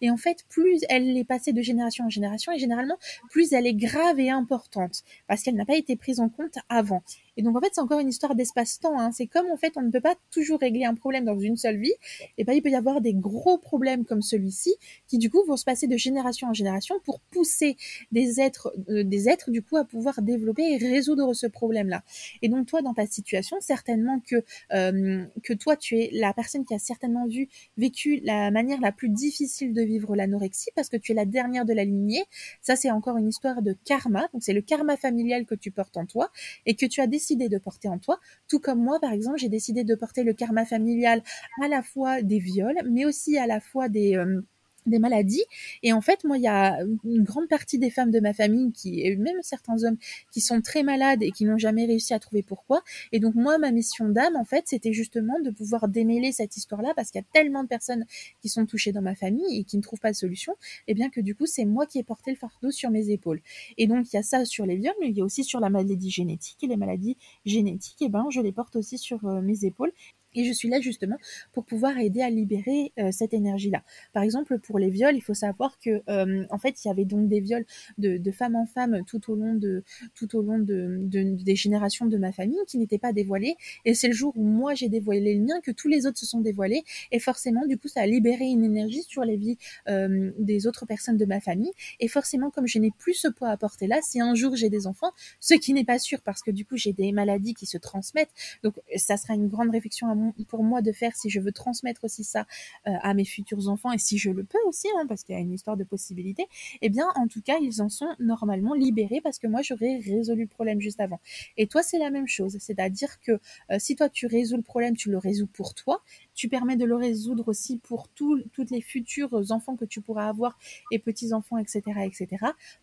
[0.00, 2.96] Et en fait plus elle est passée de génération en génération, et généralement
[3.28, 7.02] plus elle est grave et importante parce qu'elle n'a pas été prise en compte avant.
[7.38, 8.98] Et donc en fait, c'est encore une histoire d'espace-temps.
[8.98, 9.12] Hein.
[9.12, 11.76] C'est comme en fait, on ne peut pas toujours régler un problème dans une seule
[11.76, 11.94] vie.
[12.36, 14.74] Et ben il peut y avoir des gros problèmes comme celui-ci
[15.06, 17.76] qui du coup vont se passer de génération en génération pour pousser
[18.10, 22.02] des êtres, euh, des êtres du coup à pouvoir développer et résoudre ce problème-là.
[22.42, 26.64] Et donc toi, dans ta situation, certainement que euh, que toi, tu es la personne
[26.64, 30.96] qui a certainement vu vécu la manière la plus difficile de vivre l'anorexie parce que
[30.96, 32.24] tu es la dernière de la lignée.
[32.62, 34.28] Ça, c'est encore une histoire de karma.
[34.32, 36.32] Donc c'est le karma familial que tu portes en toi
[36.66, 39.50] et que tu as décidé de porter en toi, tout comme moi, par exemple, j'ai
[39.50, 41.22] décidé de porter le karma familial
[41.62, 44.16] à la fois des viols, mais aussi à la fois des...
[44.16, 44.40] Euh,
[44.86, 45.44] des maladies.
[45.82, 48.72] Et en fait, moi, il y a une grande partie des femmes de ma famille
[48.72, 49.96] qui, et même certains hommes,
[50.32, 52.82] qui sont très malades et qui n'ont jamais réussi à trouver pourquoi.
[53.12, 56.92] Et donc, moi, ma mission d'âme, en fait, c'était justement de pouvoir démêler cette histoire-là
[56.96, 58.04] parce qu'il y a tellement de personnes
[58.40, 60.54] qui sont touchées dans ma famille et qui ne trouvent pas de solution.
[60.86, 63.40] Et bien que du coup, c'est moi qui ai porté le fardeau sur mes épaules.
[63.76, 65.60] Et donc, il y a ça sur les viols, mais il y a aussi sur
[65.60, 68.02] la maladie génétique et les maladies génétiques.
[68.02, 69.92] Et ben, je les porte aussi sur euh, mes épaules.
[70.38, 71.16] Et je suis là justement
[71.52, 73.82] pour pouvoir aider à libérer euh, cette énergie-là.
[74.12, 77.04] Par exemple, pour les viols, il faut savoir que euh, en fait, il y avait
[77.04, 77.66] donc des viols
[77.98, 79.82] de, de femme en femme tout au long de
[80.14, 83.56] tout au long de, de des générations de ma famille qui n'étaient pas dévoilés.
[83.84, 86.26] Et c'est le jour où moi j'ai dévoilé le mien que tous les autres se
[86.26, 86.84] sont dévoilés.
[87.10, 90.86] Et forcément, du coup, ça a libéré une énergie sur les vies euh, des autres
[90.86, 91.72] personnes de ma famille.
[91.98, 94.70] Et forcément, comme je n'ai plus ce poids à porter là, si un jour j'ai
[94.70, 97.66] des enfants, ce qui n'est pas sûr parce que du coup j'ai des maladies qui
[97.66, 98.30] se transmettent,
[98.62, 100.14] donc ça sera une grande réflexion à
[100.48, 102.46] pour moi de faire si je veux transmettre aussi ça
[102.86, 105.38] euh, à mes futurs enfants et si je le peux aussi, hein, parce qu'il y
[105.38, 106.46] a une histoire de possibilités,
[106.82, 110.42] eh bien, en tout cas, ils en sont normalement libérés parce que moi, j'aurais résolu
[110.42, 111.20] le problème juste avant.
[111.56, 112.56] Et toi, c'est la même chose.
[112.60, 113.32] C'est-à-dire que
[113.70, 116.02] euh, si toi, tu résous le problème, tu le résous pour toi,
[116.38, 120.56] tu permets de le résoudre aussi pour tous les futurs enfants que tu pourras avoir
[120.92, 122.28] et petits-enfants, etc., etc.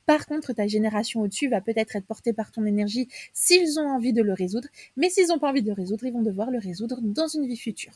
[0.06, 4.12] Par contre, ta génération au-dessus va peut-être être portée par ton énergie s'ils ont envie
[4.12, 6.60] de le résoudre, mais s'ils n'ont pas envie de le résoudre, ils vont devoir le
[6.60, 7.94] résoudre dans une vie future.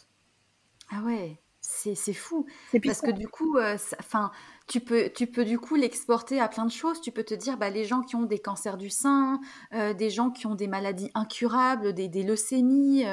[0.91, 1.37] Ah ouais,
[1.95, 2.45] c'est fou.
[2.83, 4.31] Parce que du coup, euh, enfin,
[4.67, 7.01] tu peux, tu peux du coup l'exporter à plein de choses.
[7.01, 9.39] Tu peux te dire, bah, les gens qui ont des cancers du sein,
[9.73, 13.05] euh, des gens qui ont des maladies incurables, des, des leucémies,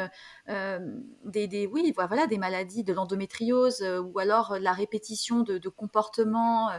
[0.49, 0.79] euh,
[1.25, 6.71] des, des, oui, voilà, des maladies de l'endométriose, ou alors la répétition de, de comportements,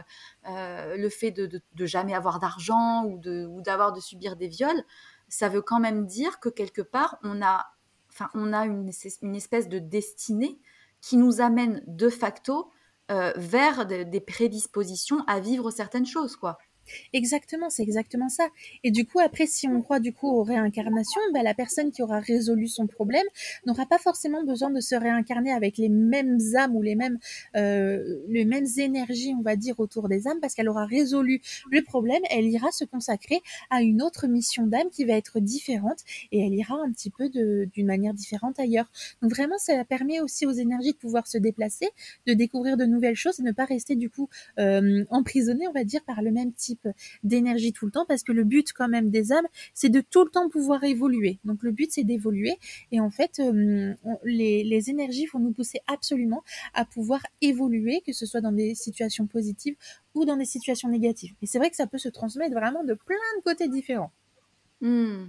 [0.46, 3.18] le fait de, de, jamais avoir d'argent ou
[3.62, 4.84] d'avoir de, de subir des viols,
[5.28, 7.66] ça veut quand même dire que quelque part, on a,
[8.10, 8.90] enfin, on a une,
[9.22, 10.58] une espèce de destinée
[11.00, 12.70] qui nous amène de facto
[13.10, 16.58] euh, vers des prédispositions à vivre certaines choses, quoi.
[17.12, 18.48] Exactement, c'est exactement ça.
[18.84, 22.02] Et du coup, après, si on croit du coup aux réincarnations, bah, la personne qui
[22.02, 23.24] aura résolu son problème
[23.66, 27.18] n'aura pas forcément besoin de se réincarner avec les mêmes âmes ou les mêmes,
[27.56, 31.82] euh, les mêmes énergies, on va dire, autour des âmes, parce qu'elle aura résolu le
[31.82, 32.22] problème.
[32.30, 36.00] Elle ira se consacrer à une autre mission d'âme qui va être différente
[36.32, 38.90] et elle ira un petit peu d'une manière différente ailleurs.
[39.22, 41.88] Donc vraiment, ça permet aussi aux énergies de pouvoir se déplacer,
[42.26, 45.84] de découvrir de nouvelles choses et ne pas rester du coup euh, emprisonné, on va
[45.84, 46.77] dire, par le même type
[47.22, 50.24] d'énergie tout le temps parce que le but quand même des âmes, c'est de tout
[50.24, 51.38] le temps pouvoir évoluer.
[51.44, 52.56] Donc le but c'est d'évoluer
[52.92, 56.42] et en fait euh, les, les énergies vont nous pousser absolument
[56.74, 59.76] à pouvoir évoluer, que ce soit dans des situations positives
[60.14, 61.34] ou dans des situations négatives.
[61.42, 64.12] Et c'est vrai que ça peut se transmettre vraiment de plein de côtés différents.
[64.80, 65.26] Hmm.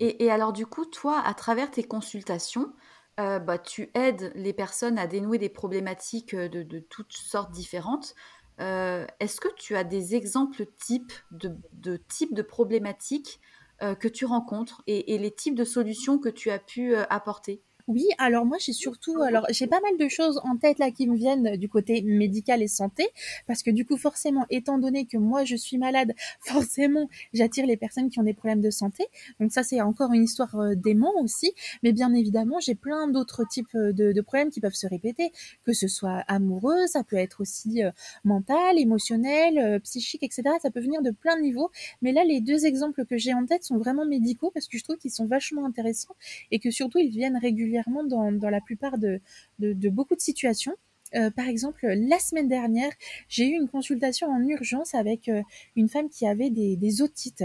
[0.00, 2.72] Et, et, alors du coup, toi, à travers tes consultations,
[3.20, 8.14] euh, bah, tu aides les personnes à dénouer des problématiques de, de toutes sortes différentes.
[8.58, 13.40] Est-ce que tu as des exemples types de, de types de problématiques
[13.80, 17.62] que tu rencontres et, les types de solutions que tu as pu apporter?
[17.86, 21.06] Oui, alors moi j'ai surtout, alors j'ai pas mal de choses en tête là qui
[21.06, 23.06] me viennent du côté médical et santé,
[23.46, 27.76] parce que du coup forcément, étant donné que moi je suis malade, forcément j'attire les
[27.76, 29.04] personnes qui ont des problèmes de santé.
[29.38, 33.46] Donc ça c'est encore une histoire euh, d'aimant aussi, mais bien évidemment j'ai plein d'autres
[33.46, 35.30] types euh, de, problèmes qui peuvent se répéter,
[35.66, 37.90] que ce soit amoureux, ça peut être aussi euh,
[38.24, 40.42] mental, émotionnel, psychique, etc.
[40.62, 41.70] Ça peut venir de plein de niveaux,
[42.00, 44.84] mais là les deux exemples que j'ai en tête sont vraiment médicaux parce que je
[44.84, 46.16] trouve qu'ils sont vachement intéressants
[46.50, 47.73] et que surtout ils viennent régulièrement
[48.08, 49.20] dans, la plupart de,
[49.58, 50.74] beaucoup de situations.
[51.14, 52.90] Euh, par exemple, la semaine dernière,
[53.28, 55.42] j'ai eu une consultation en urgence avec euh,
[55.76, 57.44] une femme qui avait des, des otites.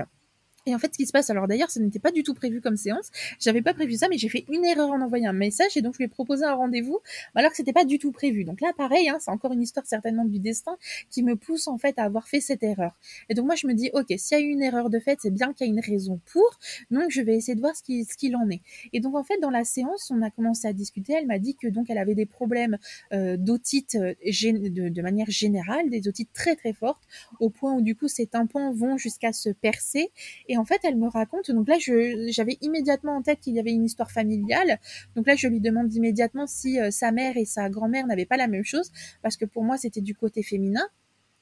[0.65, 2.61] Et en fait, ce qui se passe, alors d'ailleurs, ce n'était pas du tout prévu
[2.61, 3.09] comme séance.
[3.39, 5.93] J'avais pas prévu ça, mais j'ai fait une erreur en envoyant un message et donc
[5.93, 6.99] je lui ai proposé un rendez-vous
[7.35, 8.43] alors que c'était pas du tout prévu.
[8.43, 10.77] Donc là, pareil, hein, c'est encore une histoire certainement du destin
[11.09, 12.97] qui me pousse en fait à avoir fait cette erreur.
[13.29, 15.19] Et donc moi, je me dis, ok, s'il y a eu une erreur de fait,
[15.21, 16.59] c'est bien qu'il y a une raison pour.
[16.91, 18.61] Donc je vais essayer de voir ce qu'il en est.
[18.93, 21.13] Et donc en fait, dans la séance, on a commencé à discuter.
[21.13, 22.77] Elle m'a dit que donc elle avait des problèmes
[23.13, 27.03] euh, d'otite euh, de, de manière générale, des otites très très fortes,
[27.39, 30.11] au point où du coup ses tympans vont jusqu'à se percer.
[30.49, 33.71] Et en fait, elle me raconte, donc là, j'avais immédiatement en tête qu'il y avait
[33.71, 34.79] une histoire familiale.
[35.15, 38.35] Donc là, je lui demande immédiatement si euh, sa mère et sa grand-mère n'avaient pas
[38.35, 40.87] la même chose, parce que pour moi, c'était du côté féminin.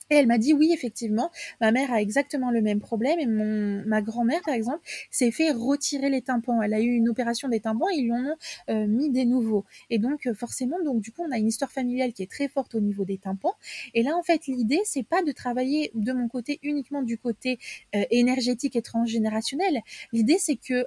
[0.10, 3.84] Et elle m'a dit oui, effectivement, ma mère a exactement le même problème et mon
[3.86, 6.62] ma grand-mère, par exemple, s'est fait retirer les tympans.
[6.62, 8.36] Elle a eu une opération des tympans, ils lui ont
[8.70, 9.66] euh, mis des nouveaux.
[9.90, 12.48] Et donc euh, forcément, donc du coup, on a une histoire familiale qui est très
[12.48, 13.54] forte au niveau des tympans.
[13.94, 17.60] Et là, en fait, l'idée, c'est pas de travailler de mon côté uniquement du côté
[17.96, 19.82] euh, énergétique et transgénérationnel.
[20.14, 20.86] L'idée, c'est que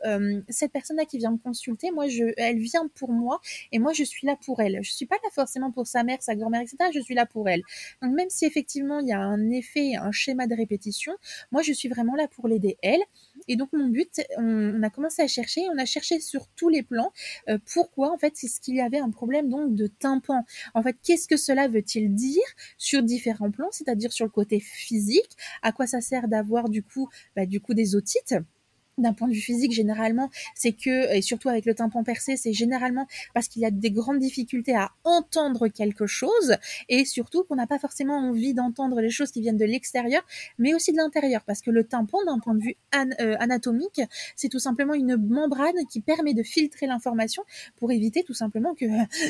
[0.48, 3.40] cette personne-là qui vient me consulter, moi, je, elle vient pour moi
[3.72, 4.80] et moi, je suis là pour elle.
[4.82, 6.76] Je suis pas là forcément pour sa mère, sa grand-mère, etc.
[6.94, 7.62] Je suis là pour elle.
[8.02, 11.12] Donc même si effectivement il y a un effet, un schéma de répétition.
[11.52, 13.00] Moi, je suis vraiment là pour l'aider elle.
[13.48, 16.82] Et donc, mon but, on, a commencé à chercher, on a cherché sur tous les
[16.82, 17.12] plans
[17.48, 20.44] euh, pourquoi, en fait, c'est ce qu'il y avait un problème donc de tympan.
[20.74, 22.42] En fait, qu'est-ce que cela veut-il dire
[22.78, 27.08] sur différents plans, c'est-à-dire sur le côté physique, à quoi ça sert d'avoir du coup,
[27.36, 28.34] bah, du coup des otites?
[29.00, 32.52] D'un point de vue physique, généralement, c'est que, et surtout avec le tympan percé, c'est
[32.52, 36.56] généralement parce qu'il y a des grandes difficultés à entendre quelque chose,
[36.88, 40.22] et surtout qu'on n'a pas forcément envie d'entendre les choses qui viennent de l'extérieur,
[40.58, 44.00] mais aussi de l'intérieur, parce que le tympan, d'un point de vue euh, anatomique,
[44.36, 47.42] c'est tout simplement une membrane qui permet de filtrer l'information
[47.76, 48.84] pour éviter tout simplement que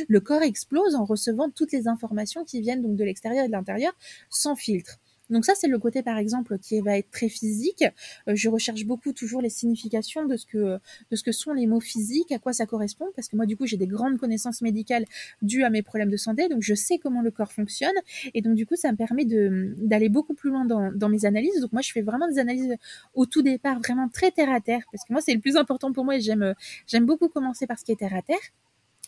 [0.08, 3.52] le corps explose en recevant toutes les informations qui viennent donc de l'extérieur et de
[3.52, 3.92] l'intérieur
[4.28, 4.98] sans filtre.
[5.30, 7.84] Donc ça, c'est le côté, par exemple, qui va être très physique.
[8.28, 10.78] Euh, je recherche beaucoup toujours les significations de ce que
[11.10, 13.56] de ce que sont les mots physiques, à quoi ça correspond, parce que moi, du
[13.56, 15.04] coup, j'ai des grandes connaissances médicales
[15.42, 17.94] dues à mes problèmes de santé, donc je sais comment le corps fonctionne,
[18.34, 21.60] et donc du coup, ça me permet d'aller beaucoup plus loin dans, dans mes analyses.
[21.60, 22.74] Donc moi, je fais vraiment des analyses
[23.14, 25.92] au tout départ, vraiment très terre à terre, parce que moi, c'est le plus important
[25.92, 26.54] pour moi, et j'aime
[26.86, 28.38] j'aime beaucoup commencer par ce qui est terre à terre.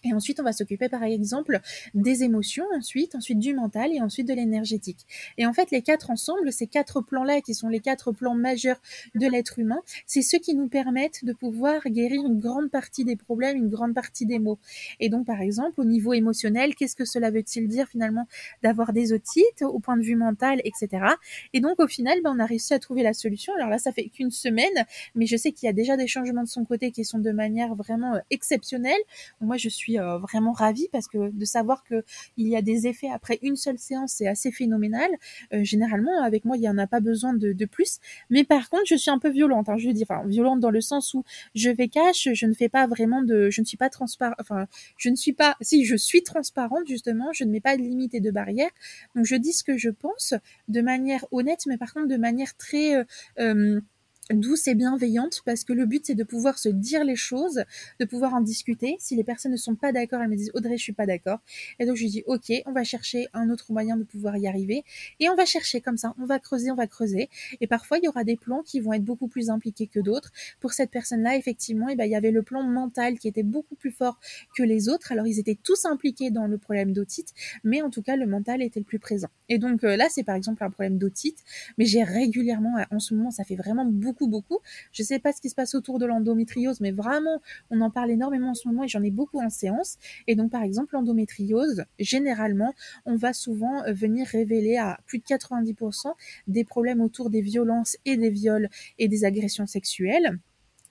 [0.04, 1.60] Et ensuite, on va s'occuper par exemple
[1.94, 5.06] des émotions, ensuite, ensuite du mental et ensuite de l'énergétique.
[5.38, 8.80] Et en fait, les quatre ensemble, ces quatre plans-là, qui sont les quatre plans majeurs
[9.14, 13.16] de l'être humain, c'est ceux qui nous permettent de pouvoir guérir une grande partie des
[13.16, 14.58] problèmes, une grande partie des maux.
[15.00, 18.26] Et donc, par exemple, au niveau émotionnel, qu'est-ce que cela veut-il dire finalement
[18.62, 21.04] d'avoir des otites au point de vue mental, etc.
[21.52, 23.54] Et donc, au final, ben, on a réussi à trouver la solution.
[23.54, 26.42] Alors là, ça fait qu'une semaine, mais je sais qu'il y a déjà des changements
[26.42, 29.00] de son côté qui sont de manière vraiment euh, exceptionnelle.
[29.40, 32.05] Moi, je suis euh, vraiment ravie parce que de savoir que
[32.37, 35.11] il y a des effets après une seule séance, c'est assez phénoménal.
[35.52, 37.98] Euh, généralement, avec moi, il y en a pas besoin de, plus.
[38.28, 39.68] Mais par contre, je suis un peu violente.
[39.68, 41.24] Hein, je veux dire, enfin, violente dans le sens où
[41.55, 44.35] je vais cache, je ne fais pas vraiment de, je ne suis pas transparent.
[44.40, 45.57] Enfin, je ne suis pas.
[45.61, 48.70] Si je suis transparente justement, je ne mets pas de limites et de barrières.
[49.14, 50.35] Donc, je dis ce que je pense
[50.68, 53.05] de manière honnête, mais par contre de manière très
[53.38, 53.81] euh,
[54.30, 57.64] douce et bienveillante parce que le but c'est de pouvoir se dire les choses,
[57.98, 58.96] de pouvoir en discuter.
[59.00, 61.40] Si les personnes ne sont pas d'accord, elles me disent Audrey, je suis pas d'accord.
[61.78, 64.85] Et donc je dis OK, on va chercher un autre moyen de pouvoir y arriver
[65.18, 67.28] et on va chercher comme ça, on va creuser, on va creuser
[67.61, 70.30] et parfois il y aura des plans qui vont être beaucoup plus impliqués que d'autres.
[70.61, 73.74] Pour cette personne-là, effectivement, eh ben, il y avait le plan mental qui était beaucoup
[73.74, 74.20] plus fort
[74.56, 75.11] que les autres.
[75.12, 78.62] Alors ils étaient tous impliqués dans le problème d'otite, mais en tout cas le mental
[78.62, 79.28] était le plus présent.
[79.48, 81.38] Et donc euh, là, c'est par exemple un problème d'otite,
[81.76, 84.59] mais j'ai régulièrement en ce moment, ça fait vraiment beaucoup beaucoup,
[84.92, 88.11] Je sais pas ce qui se passe autour de l'endométriose, mais vraiment, on en parle
[88.11, 89.98] énormément en ce moment et j'en ai beaucoup en séance.
[90.27, 95.25] Et donc, par exemple, l'endométriose, généralement, on va souvent euh, venir révéler à plus de
[95.25, 96.12] 90%
[96.46, 100.38] des problèmes autour des violences et des viols et des agressions sexuelles.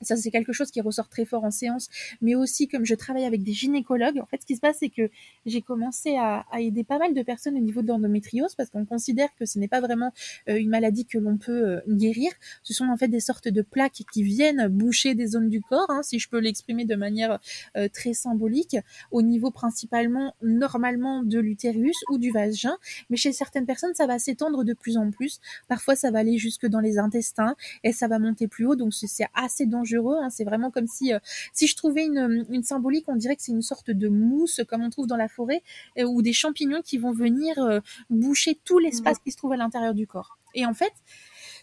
[0.01, 1.89] Ça c'est quelque chose qui ressort très fort en séance,
[2.21, 4.89] mais aussi comme je travaille avec des gynécologues, en fait ce qui se passe c'est
[4.89, 5.09] que
[5.45, 9.29] j'ai commencé à, aider pas mal de personnes au niveau de l'endométriose parce qu'on considère
[9.39, 10.13] que ce n'est pas vraiment
[10.49, 12.31] euh, une maladie que l'on peut euh, guérir,
[12.63, 15.89] ce sont en fait des sortes de plaques qui viennent boucher des zones du corps,
[15.89, 17.39] hein, si je peux l'exprimer de manière
[17.77, 18.77] euh, très symbolique,
[19.11, 22.77] au niveau principalement normalement de l'utérus ou du vagin,
[23.09, 26.37] mais chez certaines personnes ça va s'étendre de plus en plus, parfois ça va aller
[26.37, 30.29] jusque dans les intestins et ça va monter plus haut, donc c'est assez dangereux Hein.
[30.29, 31.19] C'est vraiment comme si, euh,
[31.53, 34.81] si je trouvais une, une, symbolique, on dirait que c'est une sorte de mousse comme
[34.81, 35.63] on trouve dans la forêt,
[35.97, 37.79] euh, ou des champignons qui vont venir euh,
[38.09, 39.23] boucher tout l'espace mmh.
[39.23, 40.37] qui se trouve à l'intérieur du corps.
[40.53, 40.93] Et en fait,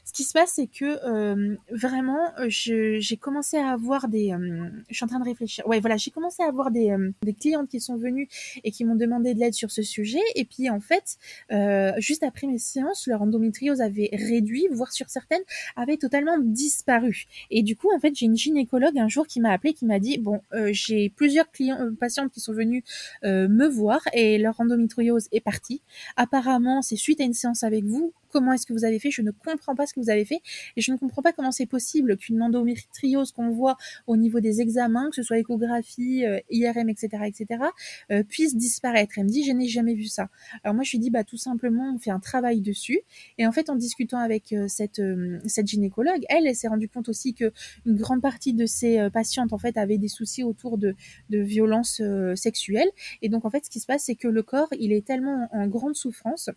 [0.08, 4.32] ce qui se passe, c'est que euh, vraiment, euh, j'ai commencé à avoir des.
[4.32, 5.66] Euh, je suis en train de réfléchir.
[5.68, 8.26] Ouais, voilà, j'ai commencé à avoir des, des clientes qui sont venues
[8.64, 10.22] et qui m'ont demandé de l'aide sur ce sujet.
[10.34, 11.18] Et puis en fait,
[11.98, 15.42] juste après mes séances, leur endométriose avait réduit, voire sur certaines,
[15.76, 17.26] avait totalement disparu.
[17.50, 19.98] Et du coup, en fait, j'ai une gynécologue un jour qui m'a appelé, qui m'a
[19.98, 20.40] dit bon,
[20.70, 22.82] j'ai plusieurs clients, patientes qui sont venues
[23.24, 25.82] me voir et leur endométriose est partie.
[26.16, 29.22] Apparemment, c'est suite à une séance avec vous comment est-ce que vous avez fait, je
[29.22, 30.40] ne comprends pas ce que vous avez fait,
[30.76, 33.76] et je ne comprends pas comment c'est possible qu'une endométriose qu'on voit
[34.06, 37.62] au niveau des examens, que ce soit échographie, euh, IRM, etc., etc.,
[38.10, 39.14] euh, puisse disparaître.
[39.16, 40.28] Elle me dit, je n'ai jamais vu ça.
[40.62, 43.00] Alors moi, je lui dis, bah tout simplement, on fait un travail dessus,
[43.38, 45.00] et en fait, en discutant avec euh, cette
[45.46, 47.52] cette gynécologue, elle, elle s'est rendue compte aussi que
[47.86, 50.94] une grande partie de ses patientes, en fait, avaient des soucis autour de
[51.30, 52.02] de violences
[52.34, 52.90] sexuelles,
[53.22, 55.48] et donc en fait, ce qui se passe, c'est que le corps, il est tellement
[55.52, 56.50] en grande souffrance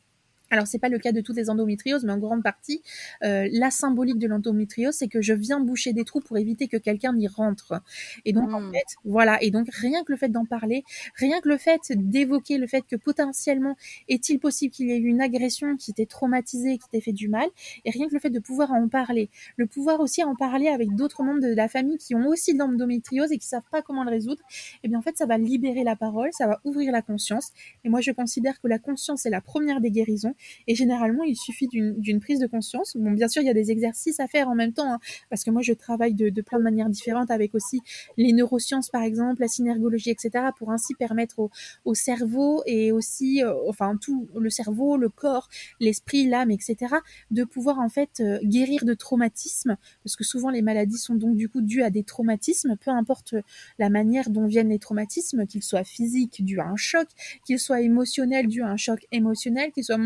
[0.51, 2.81] alors c'est pas le cas de toutes les endométrioses, mais en grande partie,
[3.23, 6.77] euh, la symbolique de l'endométriose, c'est que je viens boucher des trous pour éviter que
[6.77, 7.81] quelqu'un y rentre.
[8.25, 8.73] Et donc en hmm.
[8.73, 9.41] fait, voilà.
[9.41, 10.83] Et donc rien que le fait d'en parler,
[11.15, 13.77] rien que le fait d'évoquer le fait que potentiellement
[14.09, 17.29] est-il possible qu'il y ait eu une agression qui t'ait traumatisé, qui t'ait fait du
[17.29, 17.47] mal,
[17.85, 20.93] et rien que le fait de pouvoir en parler, le pouvoir aussi en parler avec
[20.95, 24.03] d'autres membres de la famille qui ont aussi de l'endométriose et qui savent pas comment
[24.03, 26.91] le résoudre, et eh bien en fait ça va libérer la parole, ça va ouvrir
[26.91, 27.51] la conscience.
[27.85, 30.35] Et moi je considère que la conscience est la première des guérisons
[30.67, 32.95] et généralement, il suffit d'une prise de conscience.
[32.95, 35.43] Bon, bien sûr, il y a des exercices à faire en même temps, hein, parce
[35.43, 37.81] que moi, je travaille de, plein de manières différentes avec aussi
[38.17, 41.49] les neurosciences, par exemple, la synergologie, etc., pour ainsi permettre au,
[41.85, 46.95] au cerveau et aussi, euh, enfin, tout le cerveau, le corps, l'esprit, l'âme, etc.,
[47.31, 51.35] de pouvoir en fait euh, guérir de traumatismes, parce que souvent les maladies sont donc
[51.35, 53.35] du coup dues à des traumatismes, peu importe
[53.79, 57.07] la manière dont viennent les traumatismes, qu'ils soient physiques dus à un choc,
[57.45, 59.97] qu'ils soient émotionnels dus à un choc émotionnel, qu'ils soient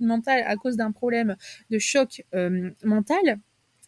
[0.00, 1.36] mental à cause d'un problème
[1.70, 3.38] de choc euh, mental,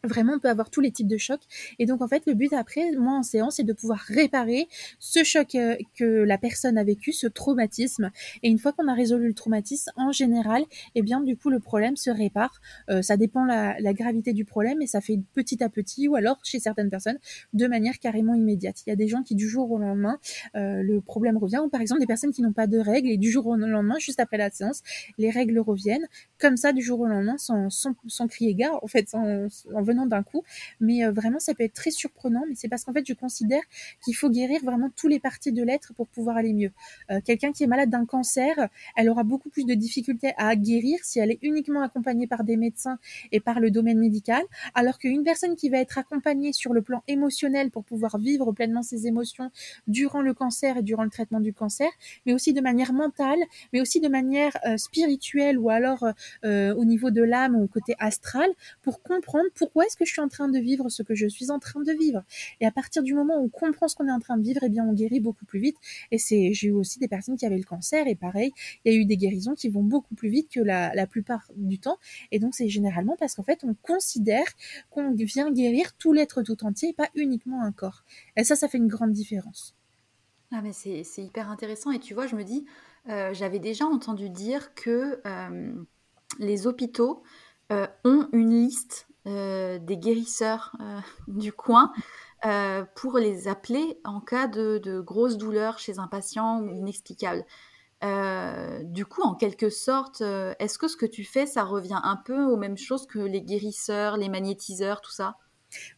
[0.04, 1.42] Vraiment, on peut avoir tous les types de chocs.
[1.78, 5.24] Et donc, en fait, le but après, moi, en séance, c'est de pouvoir réparer ce
[5.24, 8.10] choc euh, que la personne a vécu, ce traumatisme.
[8.42, 11.58] Et une fois qu'on a résolu le traumatisme, en général, eh bien, du coup, le
[11.58, 12.60] problème se répare.
[12.90, 16.16] Euh, ça dépend la, la gravité du problème et ça fait petit à petit ou
[16.16, 17.18] alors, chez certaines personnes,
[17.52, 18.82] de manière carrément immédiate.
[18.86, 20.18] Il y a des gens qui, du jour au lendemain,
[20.54, 21.60] euh, le problème revient.
[21.64, 23.98] Ou par exemple, des personnes qui n'ont pas de règles et du jour au lendemain,
[23.98, 24.82] juste après la séance,
[25.16, 26.06] les règles reviennent.
[26.38, 29.82] Comme ça, du jour au lendemain, sans, sans, sans crier gare, en fait, sans, en
[29.82, 30.42] venant d'un coup.
[30.80, 32.42] Mais euh, vraiment, ça peut être très surprenant.
[32.48, 33.62] Mais c'est parce qu'en fait, je considère
[34.04, 36.72] qu'il faut guérir vraiment tous les parties de l'être pour pouvoir aller mieux.
[37.10, 40.98] Euh, quelqu'un qui est malade d'un cancer, elle aura beaucoup plus de difficultés à guérir
[41.02, 42.98] si elle est uniquement accompagnée par des médecins
[43.32, 44.42] et par le domaine médical,
[44.74, 48.82] alors qu'une personne qui va être accompagnée sur le plan émotionnel pour pouvoir vivre pleinement
[48.82, 49.50] ses émotions
[49.86, 51.88] durant le cancer et durant le traitement du cancer,
[52.26, 53.38] mais aussi de manière mentale,
[53.72, 56.04] mais aussi de manière euh, spirituelle ou alors
[56.44, 58.48] au niveau de l'âme ou côté astral,
[58.82, 61.50] pour comprendre pourquoi est-ce que je suis en train de vivre ce que je suis
[61.50, 62.22] en train de vivre?
[62.60, 64.60] Et à partir du moment où on comprend ce qu'on est en train de vivre,
[64.62, 65.76] eh bien, on guérit beaucoup plus vite.
[66.10, 68.52] Et c'est, j'ai eu aussi des personnes qui avaient le cancer et pareil,
[68.84, 71.50] il y a eu des guérisons qui vont beaucoup plus vite que la, la plupart
[71.56, 71.98] du temps.
[72.32, 74.46] Et donc, c'est généralement parce qu'en fait, on considère
[74.90, 78.04] qu'on vient guérir tout l'être tout entier et pas uniquement un corps.
[78.36, 79.74] Et ça, ça fait une grande différence.
[80.52, 82.64] Ah mais c'est, hyper intéressant et tu vois, je me dis,
[83.08, 85.74] euh, j'avais déjà entendu dire que euh,
[86.38, 87.22] les hôpitaux
[87.72, 91.92] euh, ont une liste des guérisseurs euh, du coin
[92.44, 97.44] euh, pour les appeler en cas de, grosses douleurs chez un patient inexplicable.
[98.82, 102.44] du coup, en quelque sorte, est-ce que ce que tu fais, ça revient un peu
[102.44, 105.38] aux mêmes choses que les guérisseurs, les magnétiseurs, tout ça?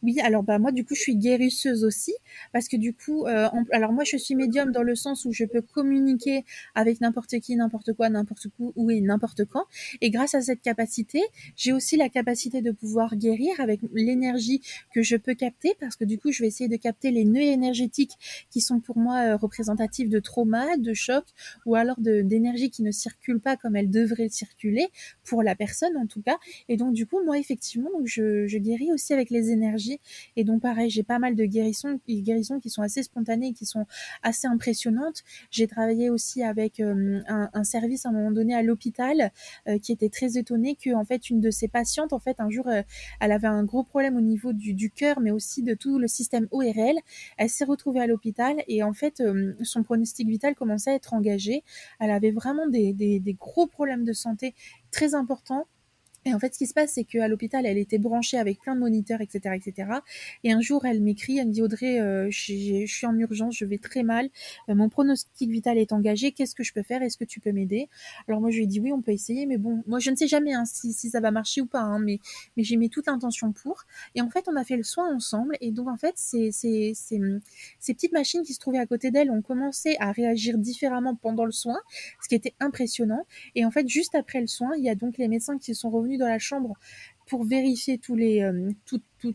[0.03, 2.13] Oui, alors bah moi du coup je suis guérisseuse aussi
[2.53, 5.45] parce que du coup, euh, alors moi je suis médium dans le sens où je
[5.45, 9.65] peux communiquer avec n'importe qui, n'importe quoi, n'importe où et n'importe quand.
[10.01, 11.21] Et grâce à cette capacité,
[11.55, 14.61] j'ai aussi la capacité de pouvoir guérir avec l'énergie
[14.93, 17.41] que je peux capter parce que du coup je vais essayer de capter les nœuds
[17.41, 18.13] énergétiques
[18.49, 21.25] qui sont pour moi euh, représentatifs de trauma, de choc
[21.65, 24.87] ou alors d'énergie qui ne circule pas comme elle devrait circuler
[25.23, 26.37] pour la personne en tout cas.
[26.69, 29.66] Et donc du coup moi effectivement je, je guéris aussi avec les énergies
[30.35, 33.85] Et donc pareil, j'ai pas mal de guérisons, guérisons qui sont assez spontanées, qui sont
[34.23, 35.23] assez impressionnantes.
[35.51, 39.31] J'ai travaillé aussi avec un, un, service à un moment donné à l'hôpital
[39.81, 42.67] qui était très étonné que en fait une de ses patientes, en fait un jour,
[43.19, 46.47] elle avait un gros problème au niveau du, cœur, mais aussi de tout le système
[46.51, 46.97] ORL.
[47.37, 49.21] Elle s'est retrouvée à l'hôpital et en fait
[49.61, 51.63] son pronostic vital commençait à être engagé.
[51.99, 54.55] Elle avait vraiment des gros problèmes de santé
[54.91, 55.67] très importants
[56.27, 58.75] et en fait, ce qui se passe, c'est qu'à l'hôpital, elle était branchée avec plein
[58.75, 59.89] de moniteurs, etc., etc.
[60.43, 63.65] Et un jour, elle m'écrit, elle me dit Audrey, euh, je suis en urgence, je
[63.65, 64.29] vais très mal,
[64.69, 67.01] euh, mon pronostic vital est engagé, qu'est-ce que je peux faire?
[67.01, 67.87] Est-ce que tu peux m'aider?
[68.27, 70.15] Alors moi, je lui ai dit oui, on peut essayer, mais bon, moi, je ne
[70.15, 72.19] sais jamais hein, si, ça va marcher ou pas, hein, mais,
[72.57, 73.85] mais j'ai mis toute l'intention pour.
[74.15, 76.51] Et en fait, on a fait le soin ensemble, et donc en fait, ces
[77.87, 81.51] petites machines qui se trouvaient à côté d'elle ont commencé à réagir différemment pendant le
[81.51, 81.77] soin,
[82.21, 83.25] ce qui était impressionnant.
[83.55, 85.89] Et en fait, juste après le soin, il y a donc les médecins qui sont
[85.89, 86.75] revenus dans la chambre
[87.27, 88.71] pour vérifier tous les euh,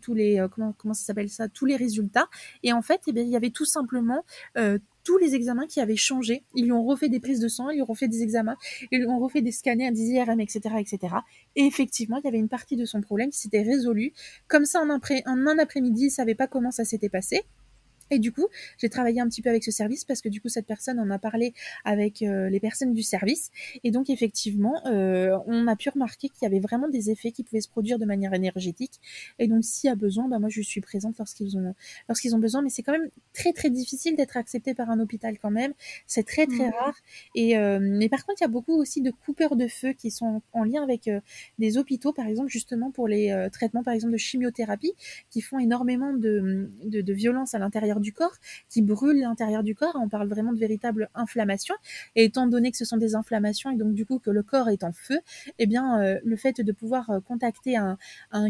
[0.09, 2.29] les euh, comment comment ça s'appelle ça tous les résultats
[2.63, 4.25] et en fait eh bien, il y avait tout simplement
[4.57, 6.45] euh, tous les examens qui avaient changé.
[6.55, 8.57] Ils lui ont refait des prises de sang, ils lui ont refait des examens,
[8.93, 11.17] ils lui ont refait des scanners, des IRM, etc., etc.
[11.57, 14.13] Et effectivement, il y avait une partie de son problème qui s'était résolue.
[14.47, 17.43] Comme ça, en un, un après-midi, il savait pas comment ça s'était passé.
[18.13, 18.47] Et du coup,
[18.77, 21.09] j'ai travaillé un petit peu avec ce service parce que du coup, cette personne en
[21.09, 21.55] a parlé
[21.87, 23.51] avec euh, les personnes du service.
[23.85, 27.43] Et donc, effectivement, euh, on a pu remarquer qu'il y avait vraiment des effets qui
[27.43, 29.01] pouvaient se produire de manière énergétique.
[29.39, 31.75] Et donc, s'il y a besoin, bah, moi, je suis présente lorsqu'ils ont,
[32.07, 32.61] lorsqu'ils ont besoin.
[32.61, 35.73] Mais c'est quand même très, très difficile d'être accepté par un hôpital quand même.
[36.07, 36.97] C'est très, très rare.
[37.35, 40.11] Et, euh, mais par contre, il y a beaucoup aussi de coupeurs de feu qui
[40.11, 41.09] sont en lien avec
[41.59, 44.93] des hôpitaux, par exemple, justement pour les traitements, par exemple, de chimiothérapie,
[45.31, 48.37] qui font énormément de, de, de violence à l'intérieur du corps,
[48.69, 49.97] qui brûle l'intérieur du corps.
[49.97, 51.75] On parle vraiment de véritable inflammation.
[52.17, 54.69] Et étant donné que ce sont des inflammations et donc du coup que le corps
[54.69, 55.21] est en feu,
[55.59, 57.97] eh bien euh, le fait de pouvoir euh, contacter un,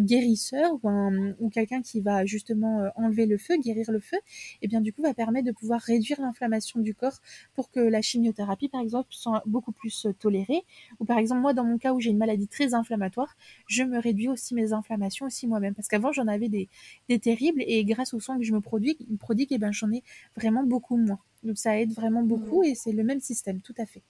[0.00, 4.16] guérisseur ou, quelqu'un qui va justement euh, enlever le feu, guérir le feu,
[4.62, 7.18] eh bien du coup va permettre de pouvoir réduire l'inflammation du corps
[7.55, 10.62] pour que la chimiothérapie par exemple soit beaucoup plus tolérée.
[11.00, 13.36] Ou par exemple moi dans mon cas où j'ai une maladie très inflammatoire,
[13.66, 16.68] je me réduis aussi mes inflammations aussi moi-même parce qu'avant j'en avais des,
[17.18, 20.03] terribles et grâce au sang que je me produis, produis et ben, j'en ai
[20.36, 21.18] vraiment beaucoup moins.
[21.43, 22.66] Donc ça aide vraiment beaucoup mmh.
[22.66, 24.03] et c'est le même système, tout à fait.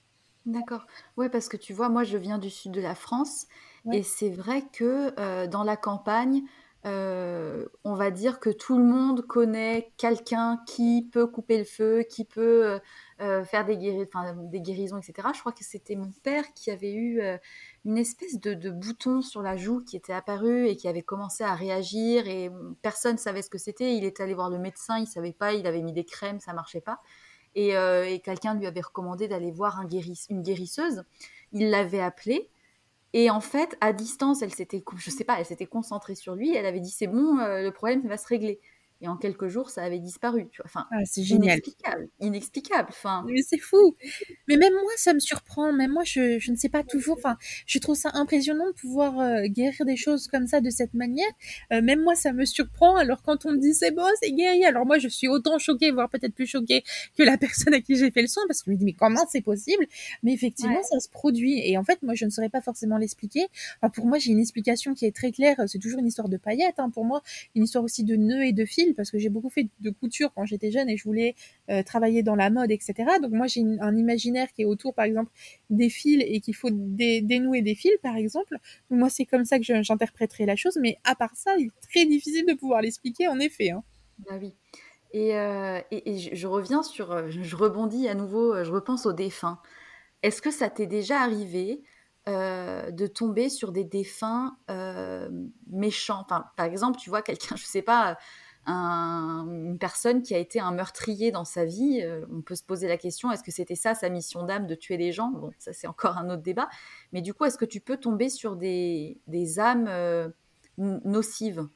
[0.45, 0.87] D'accord.
[1.17, 3.47] Oui, parce que tu vois, moi je viens du sud de la France
[3.93, 6.43] et c'est vrai que euh, dans la campagne,
[6.85, 12.03] euh, on va dire que tout le monde connaît quelqu'un qui peut couper le feu,
[12.09, 12.81] qui peut
[13.23, 15.29] euh, euh, faire des, des, guérisons, etc.
[15.35, 17.23] Je crois que c'était mon père qui avait eu
[17.85, 21.55] une espèce de, bouton sur la joue qui était apparu et qui avait commencé à
[21.55, 22.51] réagir et
[22.83, 23.97] personne ne savait ce que c'était.
[23.97, 26.53] Il est allé voir le médecin, il savait pas, il avait mis des crèmes, ça
[26.53, 27.01] marchait pas.
[27.55, 27.75] Et,
[28.25, 29.89] quelqu'un lui avait recommandé d'aller voir un
[30.31, 31.05] une guérisseuse.
[31.53, 32.51] Il l'avait appelée
[33.15, 36.55] et en fait, à distance, elle s'était, je sais pas, elle s'était concentrée sur lui.
[36.57, 38.61] Elle avait dit c'est bon, euh, le problème va se régler
[39.03, 40.49] et en quelques jours, ça avait disparu.
[40.53, 40.67] Tu vois.
[40.67, 41.59] Enfin, ah, c'est génial.
[41.59, 42.09] Inexplicable.
[42.21, 42.89] Inexplicable.
[42.91, 43.25] Enfin...
[43.27, 43.97] Mais c'est fou.
[44.47, 45.73] Mais même moi, ça me surprend.
[45.73, 47.17] Même moi, je, je ne sais pas toujours.
[47.19, 47.37] Enfin,
[47.67, 51.31] je trouve ça impressionnant de pouvoir euh, guérir des choses comme ça de cette manière.
[51.73, 52.95] Euh, même moi, ça me surprend.
[52.95, 55.91] Alors quand on me dit c'est bon, c'est guéri, alors moi, je suis autant choquée,
[55.91, 56.85] voire peut-être plus choquée
[57.19, 58.93] que la personne à qui j'ai fait le soin, parce que je me dis mais
[58.93, 59.85] comment c'est possible?
[60.23, 61.59] Mais effectivement, ça se produit.
[61.69, 63.49] Et en fait, moi, je ne saurais pas forcément l'expliquer.
[63.81, 65.57] Enfin, pour moi, j'ai une explication qui est très claire.
[65.67, 66.79] C'est toujours une histoire de paillettes.
[66.79, 66.91] Hein.
[66.91, 67.21] Pour moi,
[67.57, 70.33] une histoire aussi de nœuds et de fils parce que j'ai beaucoup fait de couture
[70.35, 71.35] quand j'étais jeune et je voulais
[71.71, 72.95] euh, travailler dans la mode, etc.
[73.21, 75.31] Donc moi j'ai un imaginaire qui est autour, par exemple,
[75.71, 78.57] des fils et qu'il faut dénouer des fils, par exemple.
[78.91, 81.89] Donc moi c'est comme ça que j'interpréterai la chose, mais à part ça, il est
[81.89, 83.71] très difficile de pouvoir l'expliquer, en effet.
[83.71, 83.83] Hein.
[84.19, 84.55] Bah oui.
[85.13, 89.59] Et, euh, et, je, reviens sur, euh, je rebondis à nouveau, je repense aux défunts.
[90.23, 91.83] Est-ce que ça t'est déjà arrivé
[92.27, 94.57] de tomber sur des défunts
[95.67, 96.23] méchants?
[96.25, 98.17] Enfin, par exemple, tu vois quelqu'un, je sais pas,
[98.67, 102.01] une personne qui a été un meurtrier dans sa vie.
[102.03, 104.75] Euh, on peut se poser la question, est-ce que c'était ça sa mission d'âme, de
[104.75, 105.31] tuer les gens?
[105.31, 106.69] Bon, ça c'est encore un autre débat.
[107.13, 109.19] Mais du coup, est-ce que tu peux tomber sur des,
[109.59, 110.29] âmes euh,
[110.79, 111.67] nocives?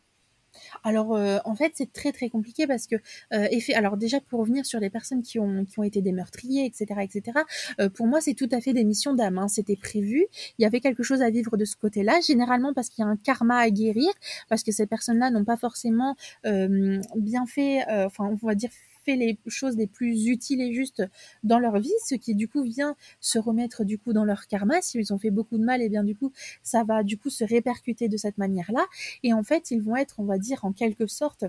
[0.84, 4.40] Alors euh, en fait c'est très très compliqué parce que euh, effet, alors déjà pour
[4.40, 7.38] revenir sur les personnes qui ont qui ont été des meurtriers etc etc
[7.80, 9.48] euh, pour moi c'est tout à fait des missions d'âme hein.
[9.48, 10.26] c'était prévu
[10.58, 13.10] il y avait quelque chose à vivre de ce côté-là généralement parce qu'il y a
[13.10, 14.10] un karma à guérir
[14.48, 18.70] parce que ces personnes-là n'ont pas forcément bien fait enfin on va dire
[19.14, 21.04] les choses les plus utiles et justes
[21.44, 24.80] dans leur vie, ce qui du coup vient se remettre du coup dans leur karma.
[24.82, 26.32] Si ils ont fait beaucoup de mal, et eh bien du coup
[26.62, 28.84] ça va du coup se répercuter de cette manière-là.
[29.22, 31.44] Et en fait, ils vont être, on va dire, en quelque sorte,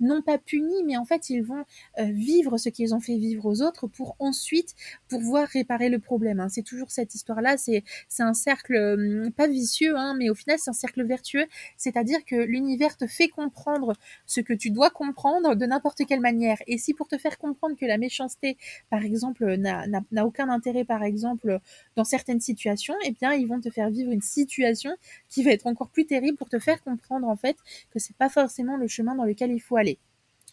[0.00, 1.64] non pas punis, mais en fait, ils vont
[1.98, 4.74] euh, vivre ce qu'ils ont fait vivre aux autres pour ensuite
[5.08, 6.40] pouvoir réparer le problème.
[6.40, 6.48] Hein.
[6.48, 7.56] C'est toujours cette histoire-là.
[7.56, 11.46] C'est c'est un cercle hum, pas vicieux, hein, mais au final c'est un cercle vertueux.
[11.76, 13.94] C'est-à-dire que l'univers te fait comprendre
[14.26, 16.58] ce que tu dois comprendre de n'importe quelle manière.
[16.66, 18.56] Et si pour te faire comprendre que la méchanceté,
[18.90, 21.58] par exemple, n'a aucun intérêt, par exemple,
[21.96, 24.92] dans certaines situations, eh bien, ils vont te faire vivre une situation
[25.28, 27.56] qui va être encore plus terrible pour te faire comprendre, en fait,
[27.90, 29.98] que c'est pas forcément le chemin dans lequel il faut aller.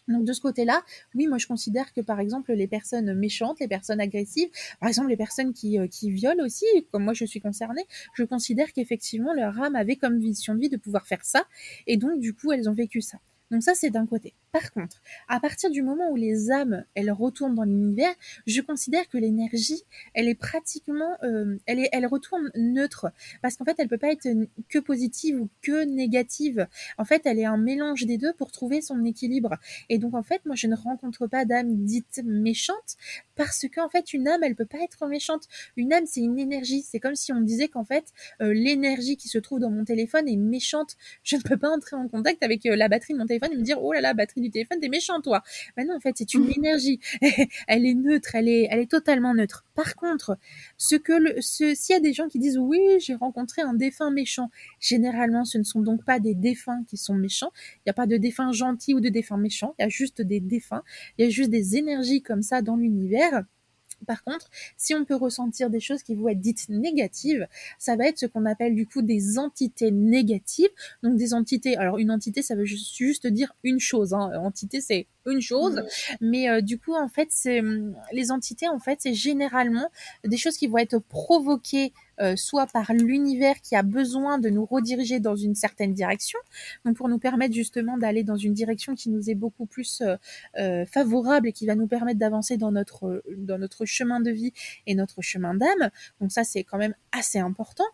[0.08, 0.82] Donc de ce côté-là,
[1.14, 4.48] oui, moi je considère que par exemple les personnes méchantes, les personnes agressives,
[4.80, 7.84] par exemple les personnes qui, euh, qui violent aussi, comme moi je suis concernée,
[8.14, 11.44] je considère qu'effectivement leur âme avait comme vision de vie de pouvoir faire ça,
[11.86, 13.18] et donc du coup elles ont vécu ça.
[13.50, 14.34] Donc ça, c'est d'un côté.
[14.52, 18.14] Par contre, à partir du moment où les âmes, elles retournent dans l'univers,
[18.46, 19.82] je considère que l'énergie,
[20.14, 23.08] elle est pratiquement, euh, elle, est, elle retourne neutre,
[23.42, 24.28] parce qu'en fait, elle peut pas être
[24.68, 26.66] que positive ou que négative.
[26.96, 29.56] En fait, elle est un mélange des deux pour trouver son équilibre.
[29.88, 32.96] Et donc, en fait, moi, je ne rencontre pas d'âme dite méchante,
[33.34, 35.48] parce qu'en fait, une âme, elle peut pas être méchante.
[35.76, 36.82] Une âme, c'est une énergie.
[36.82, 38.04] C'est comme si on disait qu'en fait,
[38.42, 40.96] euh, l'énergie qui se trouve dans mon téléphone est méchante.
[41.24, 43.56] Je ne peux pas entrer en contact avec euh, la batterie de mon téléphone et
[43.56, 45.42] me dire oh là là batterie du téléphone t'es méchant toi.
[45.76, 46.52] Mais non en fait c'est une mmh.
[46.56, 47.00] énergie.
[47.68, 49.64] Elle est neutre elle est elle est totalement neutre.
[49.74, 50.38] Par contre
[50.76, 53.74] ce que le ce s'il y a des gens qui disent oui j'ai rencontré un
[53.74, 57.52] défunt méchant généralement ce ne sont donc pas des défunts qui sont méchants.
[57.76, 59.74] Il n'y a pas de défunts gentils ou de défunts méchants.
[59.78, 60.82] Il y a juste des défunts.
[61.18, 63.44] Il y a juste des énergies comme ça dans l'univers
[64.06, 67.46] par contre, si on peut ressentir des choses qui vont être dites négatives,
[67.78, 70.70] ça va être ce qu'on appelle du coup des entités négatives.
[71.02, 74.14] Donc des entités, alors une entité, ça veut juste, dire une chose.
[74.14, 74.32] Hein.
[74.42, 76.14] Entité, c'est une chose, mmh.
[76.20, 79.88] mais euh, du coup, en fait, c'est hum, les entités, en fait, c'est généralement
[80.24, 84.66] des choses qui vont être provoquées euh, soit par l'univers qui a besoin de nous
[84.66, 86.38] rediriger dans une certaine direction,
[86.84, 90.02] donc pour nous permettre justement d'aller dans une direction qui nous est beaucoup plus
[90.58, 94.52] euh, favorable et qui va nous permettre d'avancer dans notre dans notre chemin de vie
[94.86, 95.90] et notre chemin d'âme.
[96.20, 97.84] Donc ça c'est quand même assez important.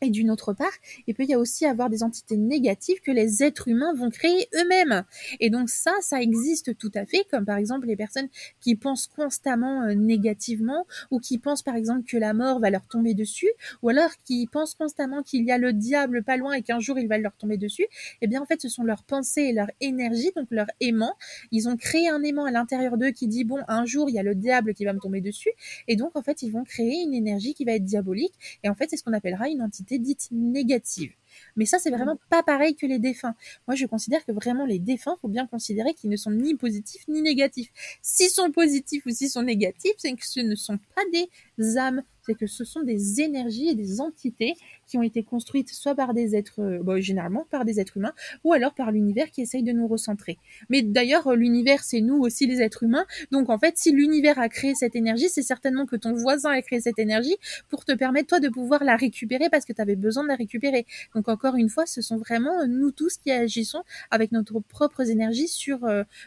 [0.00, 0.72] Et d'une autre part,
[1.06, 5.04] il peut y aussi avoir des entités négatives que les êtres humains vont créer eux-mêmes.
[5.40, 8.28] Et donc ça, ça existe tout à fait, comme par exemple les personnes
[8.60, 12.86] qui pensent constamment euh, négativement, ou qui pensent par exemple que la mort va leur
[12.86, 13.50] tomber dessus,
[13.82, 16.98] ou alors qui pensent constamment qu'il y a le diable pas loin et qu'un jour
[16.98, 17.86] il va leur tomber dessus.
[18.20, 21.14] Eh bien en fait, ce sont leurs pensées et leur énergie, donc leur aimant.
[21.50, 24.18] Ils ont créé un aimant à l'intérieur d'eux qui dit bon, un jour il y
[24.18, 25.50] a le diable qui va me tomber dessus,
[25.88, 28.34] et donc en fait ils vont créer une énergie qui va être diabolique.
[28.62, 31.12] Et en fait, c'est ce qu'on appellera une entité dites négatives.
[31.56, 33.34] Mais ça, c'est vraiment pas pareil que les défunts.
[33.66, 37.06] Moi, je considère que vraiment les défunts, faut bien considérer qu'ils ne sont ni positifs
[37.08, 37.70] ni négatifs.
[38.02, 42.02] S'ils sont positifs ou s'ils sont négatifs, c'est que ce ne sont pas des âmes,
[42.28, 44.54] c'est que ce sont des énergies et des entités
[44.86, 48.12] qui ont été construites soit par des êtres, euh, généralement par des êtres humains,
[48.44, 50.36] ou alors par l'univers qui essaye de nous recentrer.
[50.68, 53.06] Mais d'ailleurs, euh, l'univers, c'est nous aussi les êtres humains.
[53.30, 56.60] Donc en fait, si l'univers a créé cette énergie, c'est certainement que ton voisin a
[56.60, 57.36] créé cette énergie
[57.70, 60.36] pour te permettre toi de pouvoir la récupérer parce que tu avais besoin de la
[60.36, 60.84] récupérer.
[61.14, 65.10] Donc encore une fois, ce sont vraiment euh, nous tous qui agissons avec notre propres
[65.10, 65.78] énergies sur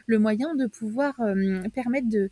[0.06, 1.16] le moyen de pouvoir
[1.74, 2.30] permettre de,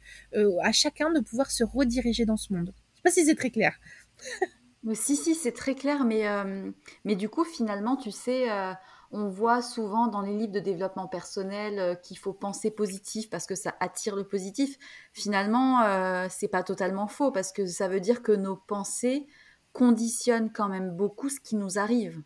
[0.62, 2.74] à chacun de pouvoir se rediriger dans ce monde.
[3.00, 3.80] Sais pas si c'est très clair.
[4.94, 6.70] si, si, c'est très clair, mais, euh,
[7.06, 8.74] mais du coup, finalement, tu sais, euh,
[9.12, 13.46] on voit souvent dans les livres de développement personnel euh, qu'il faut penser positif parce
[13.46, 14.78] que ça attire le positif.
[15.14, 19.28] Finalement, c'est pas totalement faux parce que ça veut dire que nos pensées
[19.72, 22.22] conditionnent quand même beaucoup ce qui nous arrive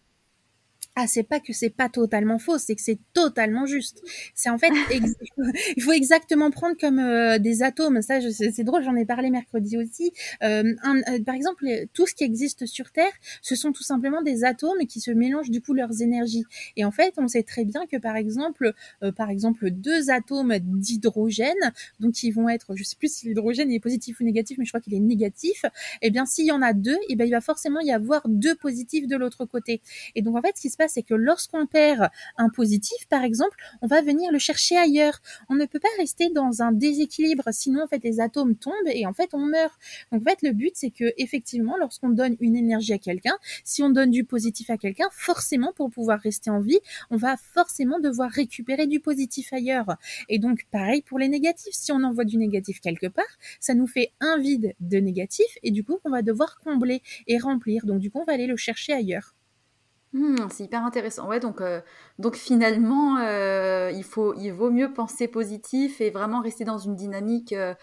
[0.95, 4.03] ah c'est pas que c'est pas totalement faux, c'est que c'est totalement juste.
[4.35, 4.71] C'est en fait
[5.75, 8.01] il faut exactement prendre comme euh, des atomes.
[8.03, 10.11] Ça c'est drôle, j'en ai parlé mercredi aussi.
[10.43, 14.43] Euh, euh, par exemple, tout ce qui existe sur Terre, ce sont tout simplement des
[14.43, 16.45] atomes qui se mélangent du coup leurs énergies.
[16.77, 18.73] Et en fait, on sait très bien que par exemple,
[19.15, 23.79] par exemple deux atomes d'hydrogène, donc qui vont être, je sais plus si l'hydrogène est
[23.79, 25.65] positif ou négatif, mais je crois qu'il est négatif.
[26.03, 28.55] Eh bien, s'il y en a deux, eh ben il va forcément y avoir deux
[28.55, 29.81] positifs de l'autre côté.
[30.13, 33.23] Et donc en fait, ce qui se passe c'est que lorsqu'on perd un positif, par
[33.23, 35.19] exemple, on va venir le chercher ailleurs.
[35.49, 39.05] On ne peut pas rester dans un déséquilibre, sinon en fait les atomes tombent et
[39.05, 39.77] en fait on meurt.
[40.11, 43.83] Donc en fait le but c'est que effectivement lorsqu'on donne une énergie à quelqu'un, si
[43.83, 46.79] on donne du positif à quelqu'un, forcément pour pouvoir rester en vie,
[47.09, 49.97] on va forcément devoir récupérer du positif ailleurs.
[50.29, 53.25] Et donc pareil pour les négatifs, si on envoie du négatif quelque part,
[53.59, 57.37] ça nous fait un vide de négatif et du coup on va devoir combler et
[57.37, 57.85] remplir.
[57.85, 59.35] Donc du coup on va aller le chercher ailleurs.
[60.13, 61.27] Hmm, c'est hyper intéressant.
[61.27, 61.81] Ouais, donc, euh,
[62.35, 67.53] finalement, euh, il, faut, il vaut mieux penser positif et vraiment rester dans une dynamique
[67.53, 67.73] euh,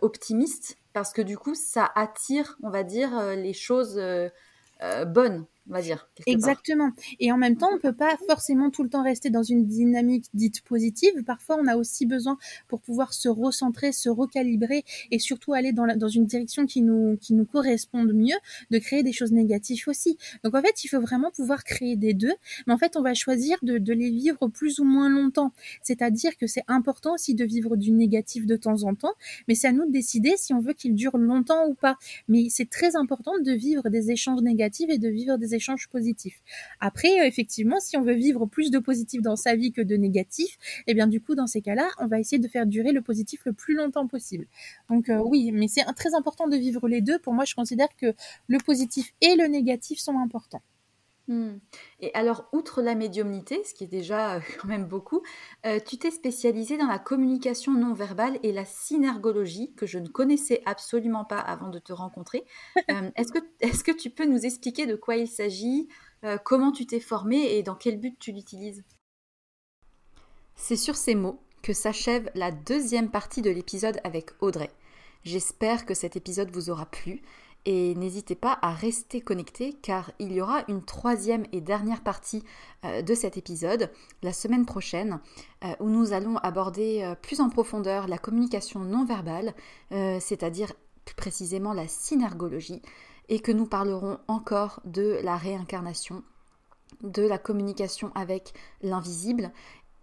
[0.00, 4.00] optimiste parce que du coup, ça attire, on va dire, les choses
[5.06, 6.08] bonnes on va dire.
[6.26, 6.90] Exactement.
[7.20, 10.26] Et en même temps, on peut pas forcément tout le temps rester dans une dynamique
[10.34, 11.22] dite positive.
[11.24, 12.38] Parfois, on a aussi besoin
[12.68, 17.16] pour pouvoir se recentrer, se recalibrer et surtout aller dans, dans une direction qui nous,
[17.16, 18.36] qui nous corresponde mieux,
[18.70, 20.18] de créer des choses négatives aussi.
[20.42, 22.34] Donc en fait, il faut vraiment pouvoir créer des deux.
[22.66, 25.52] Mais en fait, on va choisir de, de les vivre plus ou moins longtemps.
[25.82, 29.14] C'est-à-dire que c'est important aussi de vivre du négatif de temps en temps,
[29.48, 31.96] mais c'est à nous de décider si on veut qu'il dure longtemps ou pas.
[32.28, 36.42] Mais c'est très important de vivre des échanges négatifs et de vivre des échanges positifs.
[36.80, 39.96] Après, euh, effectivement, si on veut vivre plus de positif dans sa vie que de
[39.96, 43.02] négatif, eh bien du coup, dans ces cas-là, on va essayer de faire durer le
[43.02, 44.46] positif le plus longtemps possible.
[44.90, 47.18] Donc euh, oui, mais c'est très important de vivre les deux.
[47.18, 48.14] Pour moi, je considère que
[48.48, 50.62] le positif et le négatif sont importants.
[51.26, 51.56] Hmm.
[52.00, 55.22] Et alors, outre la médiumnité, ce qui est déjà euh, quand même beaucoup,
[55.64, 60.08] euh, tu t'es spécialisée dans la communication non verbale et la synergologie, que je ne
[60.08, 62.44] connaissais absolument pas avant de te rencontrer.
[62.90, 65.88] Euh, est-ce, que, est que tu peux nous expliquer de quoi il s'agit,
[66.44, 68.84] comment tu t'es formée et dans quel but tu l'utilises?
[70.54, 74.70] C'est sur ces mots que s'achève la deuxième partie de l'épisode avec Audrey.
[75.24, 77.22] J'espère que cet épisode vous aura plu
[77.66, 82.44] et n'hésitez pas à rester connecté car il y aura une troisième et dernière partie
[82.84, 83.90] euh, de cet épisode
[84.22, 85.20] la semaine prochaine
[85.64, 89.54] euh, où nous allons aborder euh, plus en profondeur la communication non verbale,
[89.90, 90.72] c'est-à-dire
[91.04, 92.82] plus précisément la synergologie,
[93.28, 96.22] et que nous parlerons encore de la réincarnation,
[97.02, 98.52] de la communication avec
[98.82, 99.52] l'invisible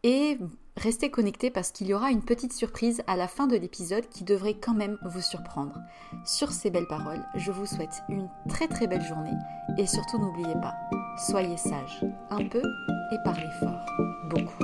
[0.04, 0.38] et
[0.78, 4.24] restez connectés parce qu'il y aura une petite surprise à la fin de l'épisode qui
[4.24, 5.78] devrait quand même vous surprendre.
[6.26, 9.34] Sur ces belles paroles, je vous souhaite une très très belle journée
[9.78, 10.76] et surtout n'oubliez pas,
[11.18, 12.64] soyez sages, un peu
[13.12, 13.86] et parlez fort,
[14.30, 14.61] beaucoup.